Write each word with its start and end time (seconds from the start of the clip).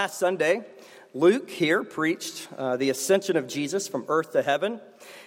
Last 0.00 0.18
Sunday, 0.18 0.64
Luke 1.12 1.50
here 1.50 1.84
preached 1.84 2.48
uh, 2.56 2.78
the 2.78 2.88
ascension 2.88 3.36
of 3.36 3.46
Jesus 3.46 3.86
from 3.86 4.06
earth 4.08 4.32
to 4.32 4.40
heaven, 4.40 4.80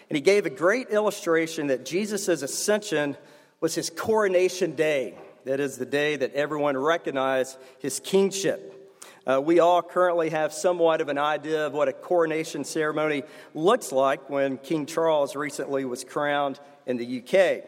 and 0.09 0.15
he 0.15 0.19
gave 0.19 0.47
a 0.47 0.49
great 0.49 0.89
illustration 0.89 1.67
that 1.67 1.85
Jesus' 1.85 2.27
ascension 2.27 3.15
was 3.59 3.75
his 3.75 3.91
coronation 3.91 4.73
day. 4.73 5.13
That 5.45 5.59
is 5.59 5.77
the 5.77 5.85
day 5.85 6.15
that 6.15 6.33
everyone 6.33 6.75
recognized 6.75 7.55
his 7.77 7.99
kingship. 7.99 8.99
Uh, 9.27 9.39
we 9.39 9.59
all 9.59 9.83
currently 9.83 10.31
have 10.31 10.51
somewhat 10.51 11.01
of 11.01 11.07
an 11.07 11.19
idea 11.19 11.67
of 11.67 11.73
what 11.73 11.87
a 11.87 11.93
coronation 11.93 12.63
ceremony 12.63 13.21
looks 13.53 13.91
like 13.91 14.27
when 14.27 14.57
King 14.57 14.87
Charles 14.87 15.35
recently 15.35 15.85
was 15.85 16.03
crowned 16.03 16.59
in 16.87 16.97
the 16.97 17.19
UK. 17.19 17.63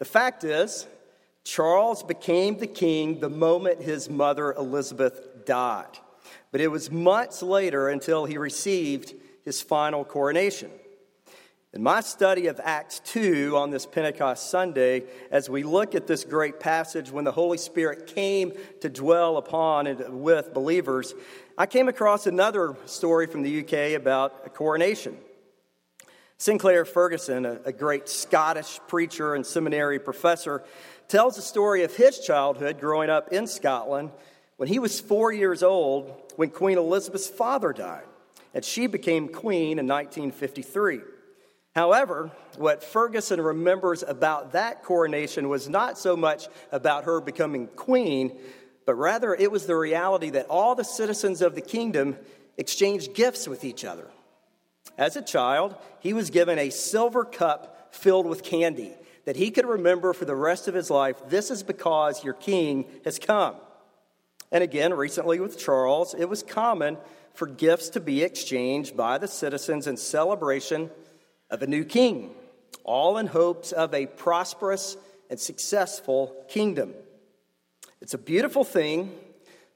The 0.00 0.04
fact 0.04 0.42
is, 0.42 0.88
Charles 1.44 2.02
became 2.02 2.58
the 2.58 2.66
king 2.66 3.20
the 3.20 3.30
moment 3.30 3.80
his 3.80 4.10
mother 4.10 4.52
Elizabeth 4.54 5.44
died 5.46 6.00
but 6.50 6.60
it 6.60 6.68
was 6.68 6.90
months 6.90 7.42
later 7.42 7.88
until 7.88 8.24
he 8.24 8.38
received 8.38 9.14
his 9.44 9.62
final 9.62 10.04
coronation. 10.04 10.70
In 11.74 11.82
my 11.82 12.02
study 12.02 12.48
of 12.48 12.60
Acts 12.62 13.00
2 13.06 13.56
on 13.56 13.70
this 13.70 13.86
Pentecost 13.86 14.50
Sunday, 14.50 15.04
as 15.30 15.48
we 15.48 15.62
look 15.62 15.94
at 15.94 16.06
this 16.06 16.22
great 16.22 16.60
passage 16.60 17.10
when 17.10 17.24
the 17.24 17.32
Holy 17.32 17.56
Spirit 17.56 18.08
came 18.08 18.52
to 18.82 18.90
dwell 18.90 19.38
upon 19.38 19.86
and 19.86 20.22
with 20.22 20.52
believers, 20.52 21.14
I 21.56 21.64
came 21.64 21.88
across 21.88 22.26
another 22.26 22.76
story 22.84 23.26
from 23.26 23.42
the 23.42 23.60
UK 23.60 23.98
about 23.98 24.42
a 24.44 24.50
coronation. 24.50 25.16
Sinclair 26.36 26.84
Ferguson, 26.84 27.46
a, 27.46 27.72
great 27.72 28.06
Scottish 28.06 28.80
preacher 28.88 29.34
and 29.34 29.46
seminary 29.46 29.98
professor, 29.98 30.64
tells 31.08 31.36
the 31.36 31.42
story 31.42 31.84
of 31.84 31.94
his 31.94 32.18
childhood 32.18 32.80
growing 32.80 33.08
up 33.08 33.32
in 33.32 33.46
Scotland 33.46 34.10
when 34.56 34.68
he 34.68 34.78
was 34.78 35.00
four 35.00 35.32
years 35.32 35.62
old 35.62 36.32
when 36.36 36.50
Queen 36.50 36.78
Elizabeth's 36.78 37.28
father 37.28 37.72
died, 37.72 38.04
and 38.54 38.64
she 38.64 38.86
became 38.86 39.28
queen 39.28 39.78
in 39.78 39.86
1953. 39.86 41.00
However, 41.74 42.30
what 42.58 42.84
Ferguson 42.84 43.40
remembers 43.40 44.02
about 44.02 44.52
that 44.52 44.82
coronation 44.82 45.48
was 45.48 45.68
not 45.68 45.98
so 45.98 46.16
much 46.16 46.48
about 46.70 47.04
her 47.04 47.20
becoming 47.20 47.66
queen, 47.68 48.38
but 48.84 48.94
rather 48.94 49.34
it 49.34 49.50
was 49.50 49.66
the 49.66 49.76
reality 49.76 50.30
that 50.30 50.46
all 50.46 50.74
the 50.74 50.84
citizens 50.84 51.40
of 51.40 51.54
the 51.54 51.62
kingdom 51.62 52.16
exchanged 52.58 53.14
gifts 53.14 53.48
with 53.48 53.64
each 53.64 53.84
other. 53.84 54.08
As 54.98 55.16
a 55.16 55.22
child, 55.22 55.76
he 56.00 56.12
was 56.12 56.28
given 56.28 56.58
a 56.58 56.70
silver 56.70 57.24
cup 57.24 57.94
filled 57.94 58.26
with 58.26 58.42
candy 58.42 58.92
that 59.24 59.36
he 59.36 59.50
could 59.50 59.66
remember 59.66 60.12
for 60.12 60.24
the 60.24 60.34
rest 60.34 60.68
of 60.68 60.74
his 60.74 60.90
life. 60.90 61.16
This 61.28 61.50
is 61.50 61.62
because 61.62 62.24
your 62.24 62.34
king 62.34 62.84
has 63.04 63.18
come. 63.18 63.56
And 64.52 64.62
again, 64.62 64.92
recently 64.92 65.40
with 65.40 65.58
Charles, 65.58 66.14
it 66.14 66.28
was 66.28 66.42
common 66.42 66.98
for 67.34 67.46
gifts 67.46 67.88
to 67.90 68.00
be 68.00 68.22
exchanged 68.22 68.96
by 68.96 69.16
the 69.16 69.26
citizens 69.26 69.86
in 69.86 69.96
celebration 69.96 70.90
of 71.50 71.62
a 71.62 71.66
new 71.66 71.84
king, 71.84 72.34
all 72.84 73.16
in 73.16 73.26
hopes 73.26 73.72
of 73.72 73.94
a 73.94 74.06
prosperous 74.06 74.98
and 75.30 75.40
successful 75.40 76.44
kingdom. 76.48 76.92
It's 78.02 78.12
a 78.12 78.18
beautiful 78.18 78.64
thing 78.64 79.12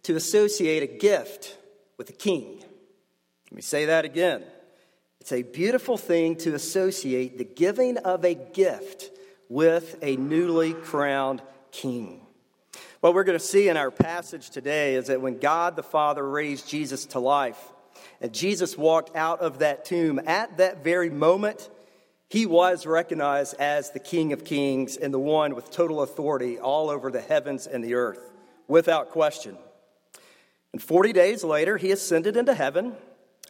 to 0.03 0.15
associate 0.15 0.83
a 0.83 0.99
gift 0.99 1.57
with 1.97 2.11
a 2.11 2.13
king. 2.13 2.59
Let 3.51 3.57
me 3.57 3.63
say 3.63 3.87
that 3.87 4.05
again. 4.05 4.45
It's 5.21 5.33
a 5.33 5.43
beautiful 5.43 5.97
thing 5.97 6.37
to 6.37 6.55
associate 6.55 7.39
the 7.39 7.45
giving 7.45 7.97
of 7.99 8.25
a 8.25 8.35
gift 8.35 9.11
with 9.49 9.97
a 10.03 10.17
newly 10.17 10.75
crowned 10.75 11.41
king. 11.73 12.26
What 13.07 13.15
we're 13.15 13.23
going 13.23 13.39
to 13.39 13.45
see 13.45 13.69
in 13.69 13.77
our 13.77 13.93
passage 13.93 14.51
today 14.51 14.97
is 14.97 15.07
that 15.07 15.21
when 15.21 15.39
God 15.39 15.77
the 15.77 15.85
Father 15.85 16.29
raised 16.29 16.69
Jesus 16.69 17.07
to 17.07 17.21
life, 17.21 17.57
and 18.21 18.35
Jesus 18.35 18.77
walked 18.77 19.15
out 19.15 19.39
of 19.39 19.61
that 19.61 19.85
tomb, 19.85 20.21
at 20.27 20.57
that 20.57 20.83
very 20.83 21.09
moment, 21.09 21.71
he 22.29 22.47
was 22.47 22.84
recognized 22.84 23.55
as 23.61 23.93
the 23.93 24.01
King 24.01 24.33
of 24.33 24.45
Kings 24.45 24.97
and 24.97 25.15
the 25.15 25.21
one 25.21 25.55
with 25.55 25.71
total 25.71 26.03
authority 26.03 26.59
all 26.59 26.91
over 26.91 27.12
the 27.12 27.21
heavens 27.21 27.69
and 27.69 27.84
the 27.84 27.94
earth, 27.94 28.33
without 28.67 29.11
question. 29.11 29.56
And 30.73 30.83
40 30.83 31.12
days 31.12 31.44
later, 31.44 31.77
he 31.77 31.93
ascended 31.93 32.37
into 32.37 32.55
heaven. 32.55 32.97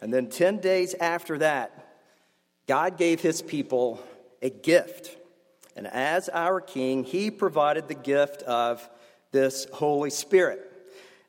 And 0.03 0.13
then 0.13 0.29
10 0.29 0.59
days 0.59 0.93
after 0.99 1.39
that, 1.39 1.97
God 2.67 2.95
gave 2.95 3.21
his 3.21 3.41
people 3.41 4.03
a 4.39 4.51
gift. 4.51 5.17
And 5.75 5.87
as 5.87 6.29
our 6.29 6.61
king, 6.61 7.03
he 7.03 7.31
provided 7.31 7.87
the 7.87 7.95
gift 7.95 8.43
of 8.43 8.87
this 9.31 9.67
Holy 9.73 10.09
Spirit. 10.09 10.63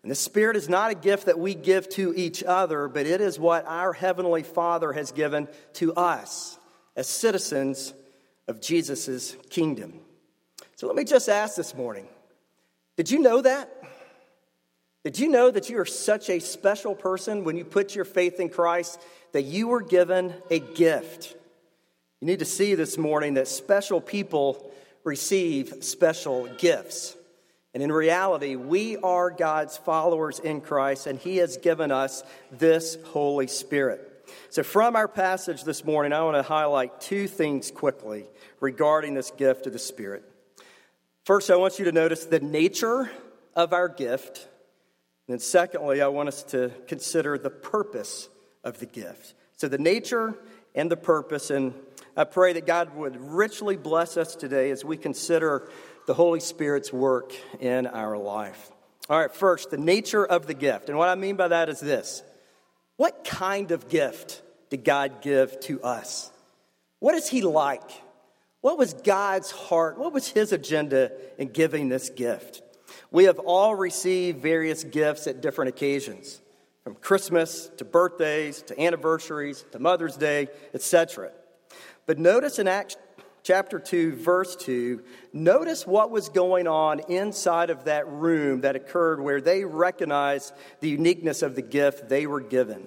And 0.02 0.10
the 0.10 0.16
Spirit 0.16 0.56
is 0.56 0.68
not 0.68 0.90
a 0.90 0.94
gift 0.94 1.26
that 1.26 1.38
we 1.38 1.54
give 1.54 1.88
to 1.90 2.14
each 2.16 2.42
other, 2.42 2.88
but 2.88 3.06
it 3.06 3.20
is 3.20 3.38
what 3.38 3.66
our 3.66 3.92
Heavenly 3.92 4.42
Father 4.42 4.92
has 4.92 5.12
given 5.12 5.48
to 5.74 5.92
us 5.94 6.58
as 6.96 7.08
citizens 7.08 7.92
of 8.46 8.60
Jesus' 8.60 9.36
kingdom. 9.50 10.00
So 10.76 10.86
let 10.86 10.96
me 10.96 11.04
just 11.04 11.28
ask 11.28 11.56
this 11.56 11.74
morning 11.74 12.06
Did 12.96 13.10
you 13.10 13.18
know 13.18 13.42
that? 13.42 13.70
Did 15.04 15.18
you 15.18 15.28
know 15.28 15.50
that 15.50 15.68
you 15.68 15.78
are 15.78 15.86
such 15.86 16.28
a 16.28 16.38
special 16.38 16.94
person 16.94 17.44
when 17.44 17.56
you 17.56 17.64
put 17.64 17.94
your 17.94 18.04
faith 18.04 18.40
in 18.40 18.48
Christ 18.48 19.00
that 19.32 19.42
you 19.42 19.68
were 19.68 19.82
given 19.82 20.34
a 20.50 20.58
gift? 20.58 21.36
You 22.20 22.26
need 22.26 22.40
to 22.40 22.44
see 22.44 22.74
this 22.74 22.98
morning 22.98 23.34
that 23.34 23.48
special 23.48 24.00
people 24.00 24.72
receive 25.04 25.74
special 25.80 26.48
gifts. 26.58 27.16
And 27.74 27.82
in 27.82 27.92
reality, 27.92 28.56
we 28.56 28.96
are 28.96 29.30
God's 29.30 29.76
followers 29.76 30.38
in 30.38 30.60
Christ, 30.60 31.06
and 31.06 31.18
He 31.18 31.36
has 31.38 31.58
given 31.58 31.90
us 31.92 32.22
this 32.50 32.96
Holy 33.12 33.46
Spirit. 33.46 34.04
So, 34.50 34.62
from 34.62 34.96
our 34.96 35.08
passage 35.08 35.64
this 35.64 35.84
morning, 35.84 36.12
I 36.12 36.22
want 36.22 36.36
to 36.36 36.42
highlight 36.42 37.00
two 37.00 37.26
things 37.26 37.70
quickly 37.70 38.24
regarding 38.60 39.14
this 39.14 39.30
gift 39.30 39.66
of 39.66 39.72
the 39.72 39.78
Spirit. 39.78 40.24
First, 41.24 41.50
I 41.50 41.56
want 41.56 41.78
you 41.78 41.84
to 41.84 41.92
notice 41.92 42.24
the 42.24 42.40
nature 42.40 43.10
of 43.54 43.72
our 43.72 43.88
gift. 43.88 44.48
And 45.26 45.34
then, 45.34 45.38
secondly, 45.38 46.00
I 46.00 46.08
want 46.08 46.28
us 46.28 46.42
to 46.44 46.70
consider 46.86 47.36
the 47.36 47.50
purpose 47.50 48.28
of 48.64 48.78
the 48.78 48.86
gift. 48.86 49.34
So, 49.56 49.68
the 49.68 49.78
nature 49.78 50.34
and 50.74 50.90
the 50.90 50.96
purpose. 50.96 51.50
And 51.50 51.74
I 52.16 52.24
pray 52.24 52.54
that 52.54 52.66
God 52.66 52.96
would 52.96 53.20
richly 53.20 53.76
bless 53.76 54.16
us 54.16 54.34
today 54.36 54.70
as 54.70 54.84
we 54.84 54.96
consider 54.96 55.68
the 56.08 56.14
Holy 56.14 56.40
Spirit's 56.40 56.90
work 56.90 57.34
in 57.60 57.86
our 57.86 58.16
life. 58.16 58.70
All 59.10 59.20
right, 59.20 59.32
first, 59.32 59.70
the 59.70 59.76
nature 59.76 60.24
of 60.24 60.46
the 60.46 60.54
gift. 60.54 60.88
And 60.88 60.96
what 60.96 61.10
I 61.10 61.14
mean 61.16 61.36
by 61.36 61.48
that 61.48 61.68
is 61.68 61.80
this 61.80 62.22
What 62.96 63.24
kind 63.24 63.70
of 63.72 63.90
gift 63.90 64.42
did 64.70 64.84
God 64.84 65.20
give 65.20 65.60
to 65.60 65.82
us? 65.82 66.32
What 66.98 67.14
is 67.14 67.28
He 67.28 67.42
like? 67.42 67.88
What 68.62 68.78
was 68.78 68.94
God's 68.94 69.50
heart? 69.50 69.98
What 69.98 70.14
was 70.14 70.26
His 70.28 70.50
agenda 70.50 71.12
in 71.36 71.48
giving 71.48 71.90
this 71.90 72.08
gift? 72.08 72.62
We 73.10 73.24
have 73.24 73.38
all 73.38 73.74
received 73.74 74.40
various 74.40 74.84
gifts 74.84 75.26
at 75.26 75.42
different 75.42 75.68
occasions, 75.68 76.40
from 76.84 76.94
Christmas 76.94 77.70
to 77.76 77.84
birthdays 77.84 78.62
to 78.62 78.80
anniversaries 78.80 79.62
to 79.72 79.78
Mother's 79.78 80.16
Day, 80.16 80.48
etc. 80.72 81.32
But 82.06 82.18
notice 82.18 82.58
in 82.58 82.66
Acts 82.66 82.96
chapter 83.48 83.78
2, 83.78 84.16
verse 84.16 84.54
2, 84.56 85.02
notice 85.32 85.86
what 85.86 86.10
was 86.10 86.28
going 86.28 86.66
on 86.68 87.00
inside 87.08 87.70
of 87.70 87.84
that 87.84 88.06
room 88.06 88.60
that 88.60 88.76
occurred 88.76 89.22
where 89.22 89.40
they 89.40 89.64
recognized 89.64 90.52
the 90.80 90.90
uniqueness 90.90 91.40
of 91.40 91.54
the 91.54 91.62
gift 91.62 92.10
they 92.10 92.26
were 92.26 92.42
given. 92.42 92.86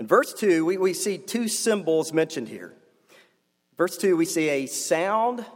In 0.00 0.08
verse 0.08 0.34
2, 0.34 0.64
we, 0.64 0.78
we 0.78 0.92
see 0.92 1.16
two 1.16 1.46
symbols 1.46 2.12
mentioned 2.12 2.48
here. 2.48 2.74
Verse 3.76 3.96
2, 3.96 4.16
we 4.16 4.24
see 4.24 4.48
a 4.48 4.66
sound 4.66 5.46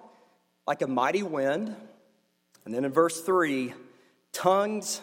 like 0.68 0.82
a 0.82 0.86
mighty 0.86 1.24
wind. 1.24 1.74
And 2.64 2.72
then 2.72 2.84
in 2.84 2.92
verse 2.92 3.22
3, 3.22 3.74
tongues 4.32 5.00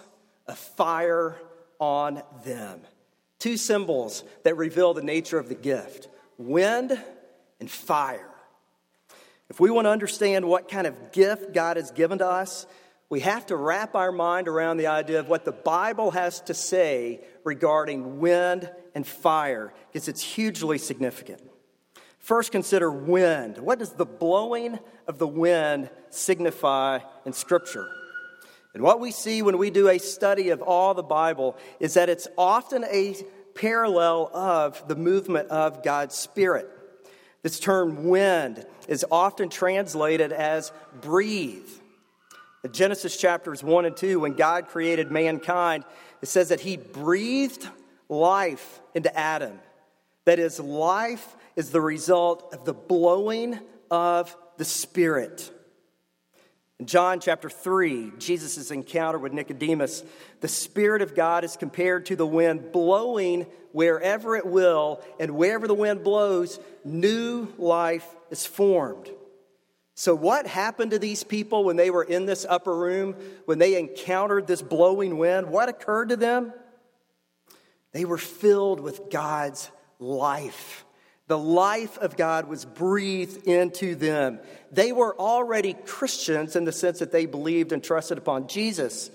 of 0.47 0.57
fire 0.57 1.35
on 1.77 2.23
them. 2.45 2.79
Two 3.37 3.57
symbols 3.57 4.23
that 4.43 4.55
reveal 4.55 4.93
the 4.93 5.03
nature 5.03 5.39
of 5.39 5.49
the 5.49 5.55
gift 5.55 6.07
wind 6.37 6.97
and 7.59 7.69
fire. 7.69 8.28
If 9.49 9.59
we 9.59 9.71
want 9.71 9.85
to 9.85 9.89
understand 9.89 10.45
what 10.45 10.69
kind 10.69 10.85
of 10.85 11.11
gift 11.11 11.53
God 11.53 11.77
has 11.77 11.91
given 11.91 12.19
to 12.19 12.27
us, 12.27 12.67
we 13.09 13.21
have 13.21 13.47
to 13.47 13.55
wrap 13.55 13.95
our 13.95 14.11
mind 14.11 14.47
around 14.47 14.77
the 14.77 14.87
idea 14.87 15.19
of 15.19 15.27
what 15.27 15.43
the 15.43 15.51
Bible 15.51 16.11
has 16.11 16.41
to 16.41 16.53
say 16.53 17.21
regarding 17.43 18.19
wind 18.19 18.69
and 18.93 19.05
fire, 19.07 19.73
because 19.91 20.07
it's 20.07 20.21
hugely 20.21 20.77
significant. 20.77 21.41
First, 22.19 22.51
consider 22.51 22.91
wind. 22.91 23.57
What 23.57 23.79
does 23.79 23.93
the 23.93 24.05
blowing 24.05 24.77
of 25.07 25.17
the 25.17 25.27
wind 25.27 25.89
signify 26.11 26.99
in 27.25 27.33
Scripture? 27.33 27.87
And 28.75 28.83
what 28.83 28.99
we 28.99 29.09
see 29.09 29.41
when 29.41 29.57
we 29.57 29.71
do 29.71 29.89
a 29.89 29.97
study 29.97 30.49
of 30.49 30.61
all 30.61 30.93
the 30.93 31.01
Bible 31.01 31.57
is 31.79 31.95
that 31.95 32.09
it's 32.09 32.27
often 32.37 32.83
a 32.83 33.15
parallel 33.55 34.29
of 34.31 34.87
the 34.87 34.95
movement 34.95 35.49
of 35.49 35.83
God's 35.83 36.13
Spirit. 36.13 36.69
This 37.41 37.59
term 37.59 38.05
wind 38.05 38.65
is 38.87 39.05
often 39.11 39.49
translated 39.49 40.31
as 40.31 40.71
breathe. 41.01 41.69
In 42.63 42.73
Genesis 42.73 43.15
chapters 43.15 43.63
1 43.63 43.85
and 43.85 43.95
2, 43.95 44.19
when 44.19 44.33
God 44.33 44.67
created 44.67 45.11
mankind, 45.11 45.85
it 46.21 46.27
says 46.27 46.49
that 46.49 46.59
he 46.59 46.75
breathed 46.75 47.67
life 48.09 48.81
into 48.93 49.15
Adam. 49.17 49.59
That 50.25 50.39
is, 50.39 50.59
life 50.59 51.35
is 51.55 51.71
the 51.71 51.81
result 51.81 52.53
of 52.53 52.65
the 52.65 52.73
blowing 52.73 53.59
of 53.89 54.35
the 54.57 54.65
Spirit. 54.65 55.51
In 56.79 56.85
John 56.85 57.19
chapter 57.19 57.49
3, 57.49 58.13
Jesus' 58.19 58.71
encounter 58.71 59.19
with 59.19 59.33
Nicodemus, 59.33 60.01
the 60.39 60.47
Spirit 60.47 61.01
of 61.01 61.13
God 61.13 61.43
is 61.43 61.57
compared 61.57 62.05
to 62.05 62.15
the 62.15 62.25
wind 62.25 62.71
blowing 62.71 63.45
wherever 63.73 64.37
it 64.37 64.45
will, 64.45 65.01
and 65.19 65.31
wherever 65.31 65.67
the 65.67 65.73
wind 65.73 66.03
blows, 66.03 66.57
new 66.85 67.53
life 67.57 68.07
is 68.31 68.45
formed. 68.45 69.09
So, 69.95 70.15
what 70.15 70.47
happened 70.47 70.91
to 70.91 70.99
these 70.99 71.25
people 71.25 71.65
when 71.65 71.75
they 71.75 71.89
were 71.89 72.05
in 72.05 72.25
this 72.25 72.45
upper 72.47 72.73
room, 72.73 73.15
when 73.43 73.59
they 73.59 73.77
encountered 73.77 74.47
this 74.47 74.61
blowing 74.61 75.17
wind? 75.17 75.49
What 75.49 75.67
occurred 75.67 76.09
to 76.09 76.15
them? 76.15 76.53
They 77.91 78.05
were 78.05 78.17
filled 78.17 78.79
with 78.79 79.09
God's 79.09 79.69
life. 79.99 80.85
The 81.29 81.37
life 81.37 81.99
of 81.99 82.17
God 82.17 82.47
was 82.47 82.65
breathed 82.65 83.45
into 83.45 83.93
them. 83.93 84.39
They 84.71 84.91
were 84.91 85.15
already 85.15 85.73
Christians 85.73 86.55
in 86.55 86.65
the 86.65 86.71
sense 86.71 86.99
that 86.99 87.11
they 87.11 87.27
believed 87.27 87.71
and 87.71 87.83
trusted 87.83 88.17
upon 88.17 88.47
Jesus. 88.47 89.11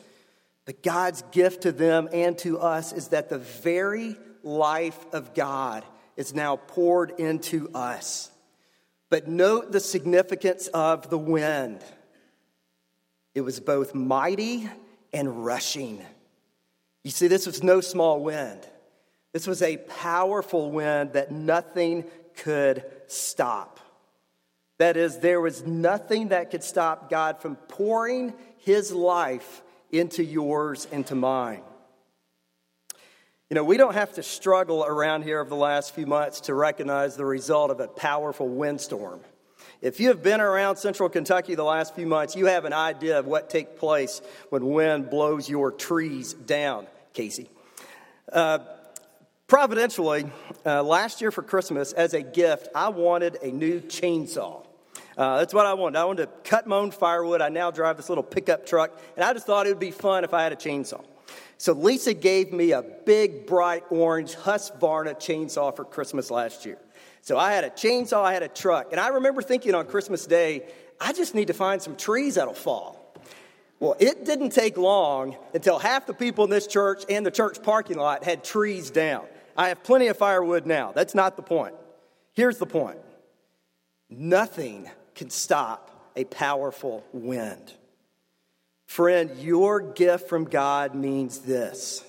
But 0.64 0.80
God's 0.80 1.22
gift 1.32 1.62
to 1.62 1.72
them 1.72 2.08
and 2.12 2.38
to 2.38 2.60
us 2.60 2.92
is 2.92 3.08
that 3.08 3.30
the 3.30 3.38
very 3.38 4.16
life 4.44 5.04
of 5.12 5.34
God 5.34 5.84
is 6.16 6.32
now 6.32 6.54
poured 6.54 7.18
into 7.18 7.68
us. 7.74 8.30
But 9.10 9.26
note 9.26 9.72
the 9.72 9.80
significance 9.80 10.68
of 10.68 11.10
the 11.10 11.18
wind. 11.18 11.80
It 13.34 13.40
was 13.40 13.58
both 13.58 13.92
mighty 13.92 14.70
and 15.12 15.44
rushing. 15.44 16.00
You 17.02 17.10
see, 17.10 17.26
this 17.26 17.44
was 17.44 17.64
no 17.64 17.80
small 17.80 18.22
wind. 18.22 18.64
This 19.34 19.48
was 19.48 19.62
a 19.62 19.76
powerful 19.76 20.70
wind 20.70 21.14
that 21.14 21.32
nothing 21.32 22.04
could 22.36 22.84
stop. 23.08 23.80
That 24.78 24.96
is, 24.96 25.18
there 25.18 25.40
was 25.40 25.66
nothing 25.66 26.28
that 26.28 26.52
could 26.52 26.62
stop 26.62 27.10
God 27.10 27.42
from 27.42 27.56
pouring 27.56 28.32
his 28.58 28.92
life 28.92 29.62
into 29.90 30.22
yours 30.22 30.86
and 30.92 31.04
to 31.08 31.16
mine. 31.16 31.62
You 33.50 33.56
know, 33.56 33.64
we 33.64 33.76
don't 33.76 33.94
have 33.94 34.12
to 34.14 34.22
struggle 34.22 34.84
around 34.84 35.24
here 35.24 35.40
over 35.40 35.50
the 35.50 35.56
last 35.56 35.96
few 35.96 36.06
months 36.06 36.42
to 36.42 36.54
recognize 36.54 37.16
the 37.16 37.26
result 37.26 37.72
of 37.72 37.80
a 37.80 37.88
powerful 37.88 38.48
windstorm. 38.48 39.20
If 39.80 39.98
you 39.98 40.08
have 40.08 40.22
been 40.22 40.40
around 40.40 40.76
central 40.76 41.08
Kentucky 41.08 41.56
the 41.56 41.64
last 41.64 41.96
few 41.96 42.06
months, 42.06 42.36
you 42.36 42.46
have 42.46 42.66
an 42.66 42.72
idea 42.72 43.18
of 43.18 43.26
what 43.26 43.50
takes 43.50 43.78
place 43.80 44.22
when 44.50 44.64
wind 44.68 45.10
blows 45.10 45.48
your 45.48 45.72
trees 45.72 46.34
down, 46.34 46.86
Casey. 47.12 47.50
Uh, 48.32 48.60
providentially, 49.46 50.26
uh, 50.66 50.82
last 50.82 51.20
year 51.20 51.30
for 51.30 51.42
Christmas, 51.42 51.92
as 51.92 52.14
a 52.14 52.22
gift, 52.22 52.68
I 52.74 52.88
wanted 52.88 53.38
a 53.42 53.48
new 53.48 53.80
chainsaw. 53.80 54.66
Uh, 55.16 55.38
that's 55.38 55.54
what 55.54 55.66
I 55.66 55.74
wanted. 55.74 55.98
I 55.98 56.04
wanted 56.04 56.26
to 56.26 56.50
cut 56.50 56.66
my 56.66 56.76
own 56.76 56.90
firewood. 56.90 57.40
I 57.40 57.48
now 57.48 57.70
drive 57.70 57.96
this 57.96 58.08
little 58.08 58.24
pickup 58.24 58.66
truck, 58.66 58.98
and 59.16 59.24
I 59.24 59.32
just 59.32 59.46
thought 59.46 59.66
it 59.66 59.70
would 59.70 59.78
be 59.78 59.92
fun 59.92 60.24
if 60.24 60.34
I 60.34 60.42
had 60.42 60.52
a 60.52 60.56
chainsaw. 60.56 61.04
So 61.56 61.72
Lisa 61.72 62.14
gave 62.14 62.52
me 62.52 62.72
a 62.72 62.82
big, 62.82 63.46
bright 63.46 63.84
orange 63.90 64.34
Husqvarna 64.34 65.14
chainsaw 65.16 65.74
for 65.74 65.84
Christmas 65.84 66.30
last 66.30 66.66
year. 66.66 66.78
So 67.22 67.38
I 67.38 67.52
had 67.52 67.64
a 67.64 67.70
chainsaw, 67.70 68.24
I 68.24 68.32
had 68.32 68.42
a 68.42 68.48
truck. 68.48 68.88
And 68.90 69.00
I 69.00 69.08
remember 69.08 69.40
thinking 69.40 69.74
on 69.74 69.86
Christmas 69.86 70.26
Day, 70.26 70.68
I 71.00 71.12
just 71.12 71.34
need 71.34 71.46
to 71.46 71.54
find 71.54 71.80
some 71.80 71.96
trees 71.96 72.34
that'll 72.34 72.54
fall. 72.54 73.14
Well, 73.80 73.96
it 73.98 74.24
didn't 74.24 74.50
take 74.50 74.76
long 74.76 75.36
until 75.54 75.78
half 75.78 76.06
the 76.06 76.14
people 76.14 76.44
in 76.44 76.50
this 76.50 76.66
church 76.66 77.04
and 77.08 77.24
the 77.24 77.30
church 77.30 77.62
parking 77.62 77.98
lot 77.98 78.24
had 78.24 78.44
trees 78.44 78.90
down. 78.90 79.26
I 79.56 79.68
have 79.68 79.82
plenty 79.82 80.08
of 80.08 80.16
firewood 80.16 80.66
now. 80.66 80.92
That's 80.92 81.14
not 81.14 81.36
the 81.36 81.42
point. 81.42 81.74
Here's 82.32 82.58
the 82.58 82.66
point 82.66 82.98
nothing 84.10 84.90
can 85.14 85.30
stop 85.30 86.12
a 86.16 86.24
powerful 86.24 87.04
wind. 87.12 87.72
Friend, 88.86 89.30
your 89.38 89.80
gift 89.80 90.28
from 90.28 90.44
God 90.44 90.94
means 90.94 91.40
this 91.40 92.04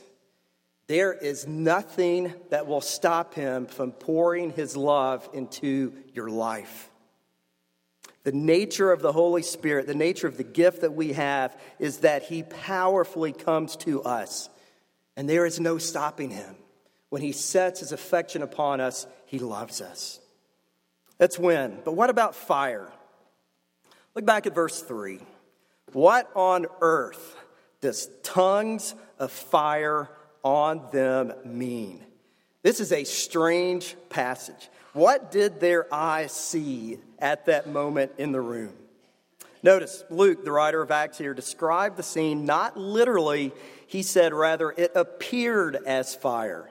there 0.88 1.14
is 1.14 1.48
nothing 1.48 2.34
that 2.50 2.68
will 2.68 2.82
stop 2.82 3.34
him 3.34 3.66
from 3.66 3.92
pouring 3.92 4.52
his 4.52 4.78
love 4.78 5.28
into 5.34 5.94
your 6.14 6.30
life. 6.30 6.90
The 8.24 8.32
nature 8.32 8.92
of 8.92 9.02
the 9.02 9.12
Holy 9.12 9.44
Spirit, 9.44 9.88
the 9.88 9.96
nature 9.96 10.28
of 10.28 10.38
the 10.38 10.44
gift 10.44 10.82
that 10.82 10.94
we 10.94 11.14
have, 11.14 11.60
is 11.80 12.00
that 12.00 12.24
he 12.24 12.44
powerfully 12.44 13.34
comes 13.34 13.76
to 13.78 14.04
us, 14.04 14.50
and 15.16 15.30
there 15.30 15.46
is 15.46 15.60
no 15.60 15.78
stopping 15.78 16.32
him. 16.32 16.56
When 17.16 17.22
he 17.22 17.32
sets 17.32 17.80
his 17.80 17.94
affection 17.94 18.42
upon 18.42 18.82
us, 18.82 19.08
he 19.26 19.40
loves 19.40 19.80
us. 19.80 20.20
That's 21.18 21.40
when. 21.40 21.80
But 21.86 21.94
what 21.94 22.10
about 22.10 22.36
fire? 22.36 22.92
Look 24.16 24.26
back 24.26 24.46
at 24.46 24.54
verse 24.54 24.82
3. 24.82 25.22
What 25.94 26.30
on 26.36 26.66
earth 26.82 27.38
does 27.80 28.10
tongues 28.22 28.96
of 29.18 29.32
fire 29.32 30.10
on 30.44 30.90
them 30.92 31.32
mean? 31.46 32.04
This 32.64 32.82
is 32.82 32.92
a 32.92 33.06
strange 33.06 33.96
passage. 34.10 34.70
What 34.92 35.32
did 35.32 35.62
their 35.62 35.88
eyes 35.94 36.34
see 36.34 37.00
at 37.18 37.46
that 37.46 37.70
moment 37.70 38.12
in 38.18 38.34
the 38.34 38.42
room? 38.42 38.74
Notice 39.64 40.04
Luke, 40.10 40.44
the 40.44 40.52
writer 40.52 40.82
of 40.82 40.92
Acts 40.92 41.18
here, 41.18 41.34
described 41.34 41.96
the 41.96 42.04
scene 42.04 42.44
not 42.44 42.76
literally, 42.76 43.54
he 43.88 44.04
said 44.04 44.34
rather, 44.34 44.72
it 44.72 44.92
appeared 44.96 45.78
as 45.86 46.14
fire. 46.14 46.70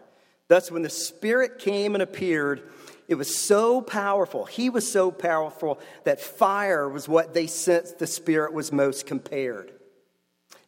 Thus, 0.49 0.71
when 0.71 0.83
the 0.83 0.91
Spirit 0.91 1.59
came 1.59 1.95
and 1.95 2.03
appeared, 2.03 2.71
it 3.09 3.15
was 3.17 3.35
so 3.35 3.81
powerful. 3.81 4.45
He 4.45 4.71
was 4.71 4.91
so 4.91 5.11
powerful 5.11 5.79
that 6.05 6.21
fire 6.21 6.89
was 6.89 7.09
what 7.09 7.35
they 7.35 7.47
sensed 7.47 7.99
the 7.99 8.07
Spirit 8.07 8.53
was 8.53 8.73
most 8.73 9.07
compared. 9.07 9.73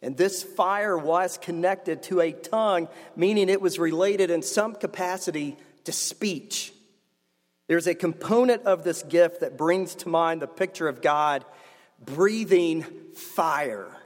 And 0.02 0.16
this 0.16 0.42
fire 0.42 0.96
was 0.96 1.38
connected 1.38 2.02
to 2.04 2.20
a 2.20 2.32
tongue, 2.32 2.88
meaning 3.16 3.48
it 3.48 3.60
was 3.60 3.78
related 3.78 4.30
in 4.30 4.42
some 4.42 4.74
capacity 4.74 5.56
to 5.84 5.92
speech. 5.92 6.72
There's 7.66 7.86
a 7.86 7.94
component 7.94 8.64
of 8.64 8.84
this 8.84 9.02
gift 9.02 9.40
that 9.40 9.56
brings 9.56 9.94
to 9.96 10.08
mind 10.08 10.42
the 10.42 10.46
picture 10.46 10.88
of 10.88 11.02
God 11.02 11.44
breathing 12.04 12.84
fire. 13.14 13.96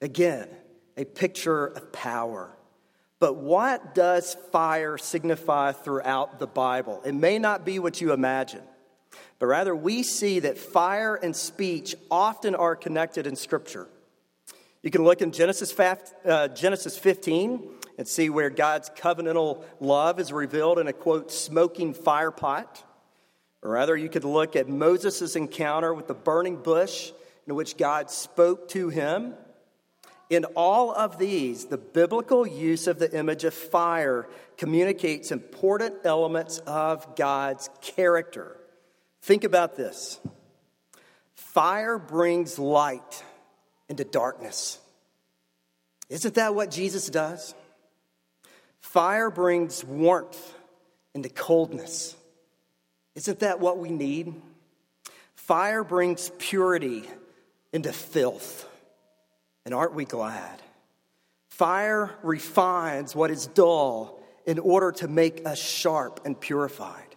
Again, 0.00 0.48
a 0.96 1.04
picture 1.04 1.66
of 1.66 1.92
power. 1.92 2.50
But 3.20 3.36
what 3.36 3.94
does 3.94 4.36
fire 4.52 4.96
signify 4.96 5.72
throughout 5.72 6.38
the 6.38 6.46
Bible? 6.46 7.02
It 7.04 7.14
may 7.14 7.38
not 7.38 7.64
be 7.64 7.78
what 7.78 8.00
you 8.00 8.12
imagine, 8.12 8.62
but 9.38 9.46
rather 9.46 9.74
we 9.74 10.02
see 10.02 10.40
that 10.40 10.56
fire 10.56 11.16
and 11.16 11.34
speech 11.34 11.96
often 12.10 12.54
are 12.54 12.76
connected 12.76 13.26
in 13.26 13.34
Scripture. 13.34 13.88
You 14.82 14.92
can 14.92 15.02
look 15.02 15.20
in 15.20 15.32
Genesis, 15.32 15.78
uh, 15.78 16.48
Genesis 16.48 16.96
15 16.96 17.68
and 17.98 18.06
see 18.06 18.30
where 18.30 18.48
God's 18.48 18.90
covenantal 18.90 19.64
love 19.80 20.20
is 20.20 20.32
revealed 20.32 20.78
in 20.78 20.86
a 20.86 20.92
quote, 20.92 21.32
smoking 21.32 21.94
fire 21.94 22.30
pot. 22.30 22.84
Or 23.60 23.72
rather, 23.72 23.96
you 23.96 24.08
could 24.08 24.22
look 24.22 24.54
at 24.54 24.68
Moses' 24.68 25.34
encounter 25.34 25.92
with 25.92 26.06
the 26.06 26.14
burning 26.14 26.56
bush 26.56 27.10
in 27.48 27.56
which 27.56 27.76
God 27.76 28.08
spoke 28.08 28.68
to 28.68 28.88
him 28.88 29.34
in 30.30 30.44
all 30.56 30.92
of 30.92 31.18
these, 31.18 31.66
the 31.66 31.78
biblical 31.78 32.46
use 32.46 32.86
of 32.86 32.98
the 32.98 33.16
image 33.16 33.44
of 33.44 33.54
fire 33.54 34.28
communicates 34.56 35.32
important 35.32 35.94
elements 36.04 36.58
of 36.58 37.16
God's 37.16 37.70
character. 37.80 38.56
Think 39.22 39.44
about 39.44 39.76
this 39.76 40.20
fire 41.34 41.98
brings 41.98 42.58
light 42.58 43.24
into 43.88 44.04
darkness. 44.04 44.78
Isn't 46.10 46.34
that 46.34 46.54
what 46.54 46.70
Jesus 46.70 47.08
does? 47.08 47.54
Fire 48.80 49.30
brings 49.30 49.84
warmth 49.84 50.54
into 51.14 51.28
coldness. 51.28 52.14
Isn't 53.14 53.40
that 53.40 53.60
what 53.60 53.78
we 53.78 53.90
need? 53.90 54.34
Fire 55.34 55.82
brings 55.82 56.30
purity 56.38 57.04
into 57.72 57.92
filth. 57.92 58.67
And 59.68 59.74
aren't 59.74 59.92
we 59.92 60.06
glad? 60.06 60.62
Fire 61.50 62.12
refines 62.22 63.14
what 63.14 63.30
is 63.30 63.48
dull 63.48 64.18
in 64.46 64.58
order 64.58 64.92
to 64.92 65.08
make 65.08 65.44
us 65.46 65.58
sharp 65.58 66.22
and 66.24 66.40
purified. 66.40 67.14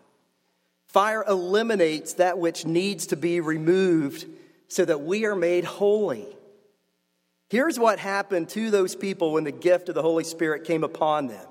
Fire 0.87 1.23
eliminates 1.25 2.15
that 2.15 2.39
which 2.39 2.65
needs 2.65 3.07
to 3.07 3.15
be 3.15 3.39
removed 3.39 4.25
so 4.67 4.83
that 4.83 4.99
we 4.99 5.23
are 5.23 5.33
made 5.33 5.63
holy. 5.63 6.27
Here's 7.49 7.79
what 7.79 7.99
happened 7.99 8.49
to 8.49 8.69
those 8.69 8.97
people 8.97 9.31
when 9.31 9.45
the 9.45 9.53
gift 9.53 9.87
of 9.87 9.95
the 9.95 10.01
Holy 10.01 10.25
Spirit 10.25 10.65
came 10.65 10.83
upon 10.83 11.27
them 11.27 11.47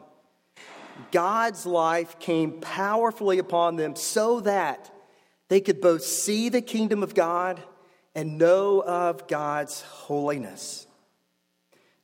God's 1.13 1.65
life 1.65 2.19
came 2.19 2.61
powerfully 2.61 3.39
upon 3.39 3.77
them 3.77 3.97
so 3.97 4.41
that 4.41 4.91
they 5.49 5.63
could 5.63 5.81
both 5.81 6.03
see 6.03 6.51
the 6.51 6.61
kingdom 6.61 7.03
of 7.03 7.15
God 7.15 7.63
and 8.15 8.37
know 8.37 8.83
of 8.83 9.27
God's 9.29 9.81
holiness. 9.81 10.87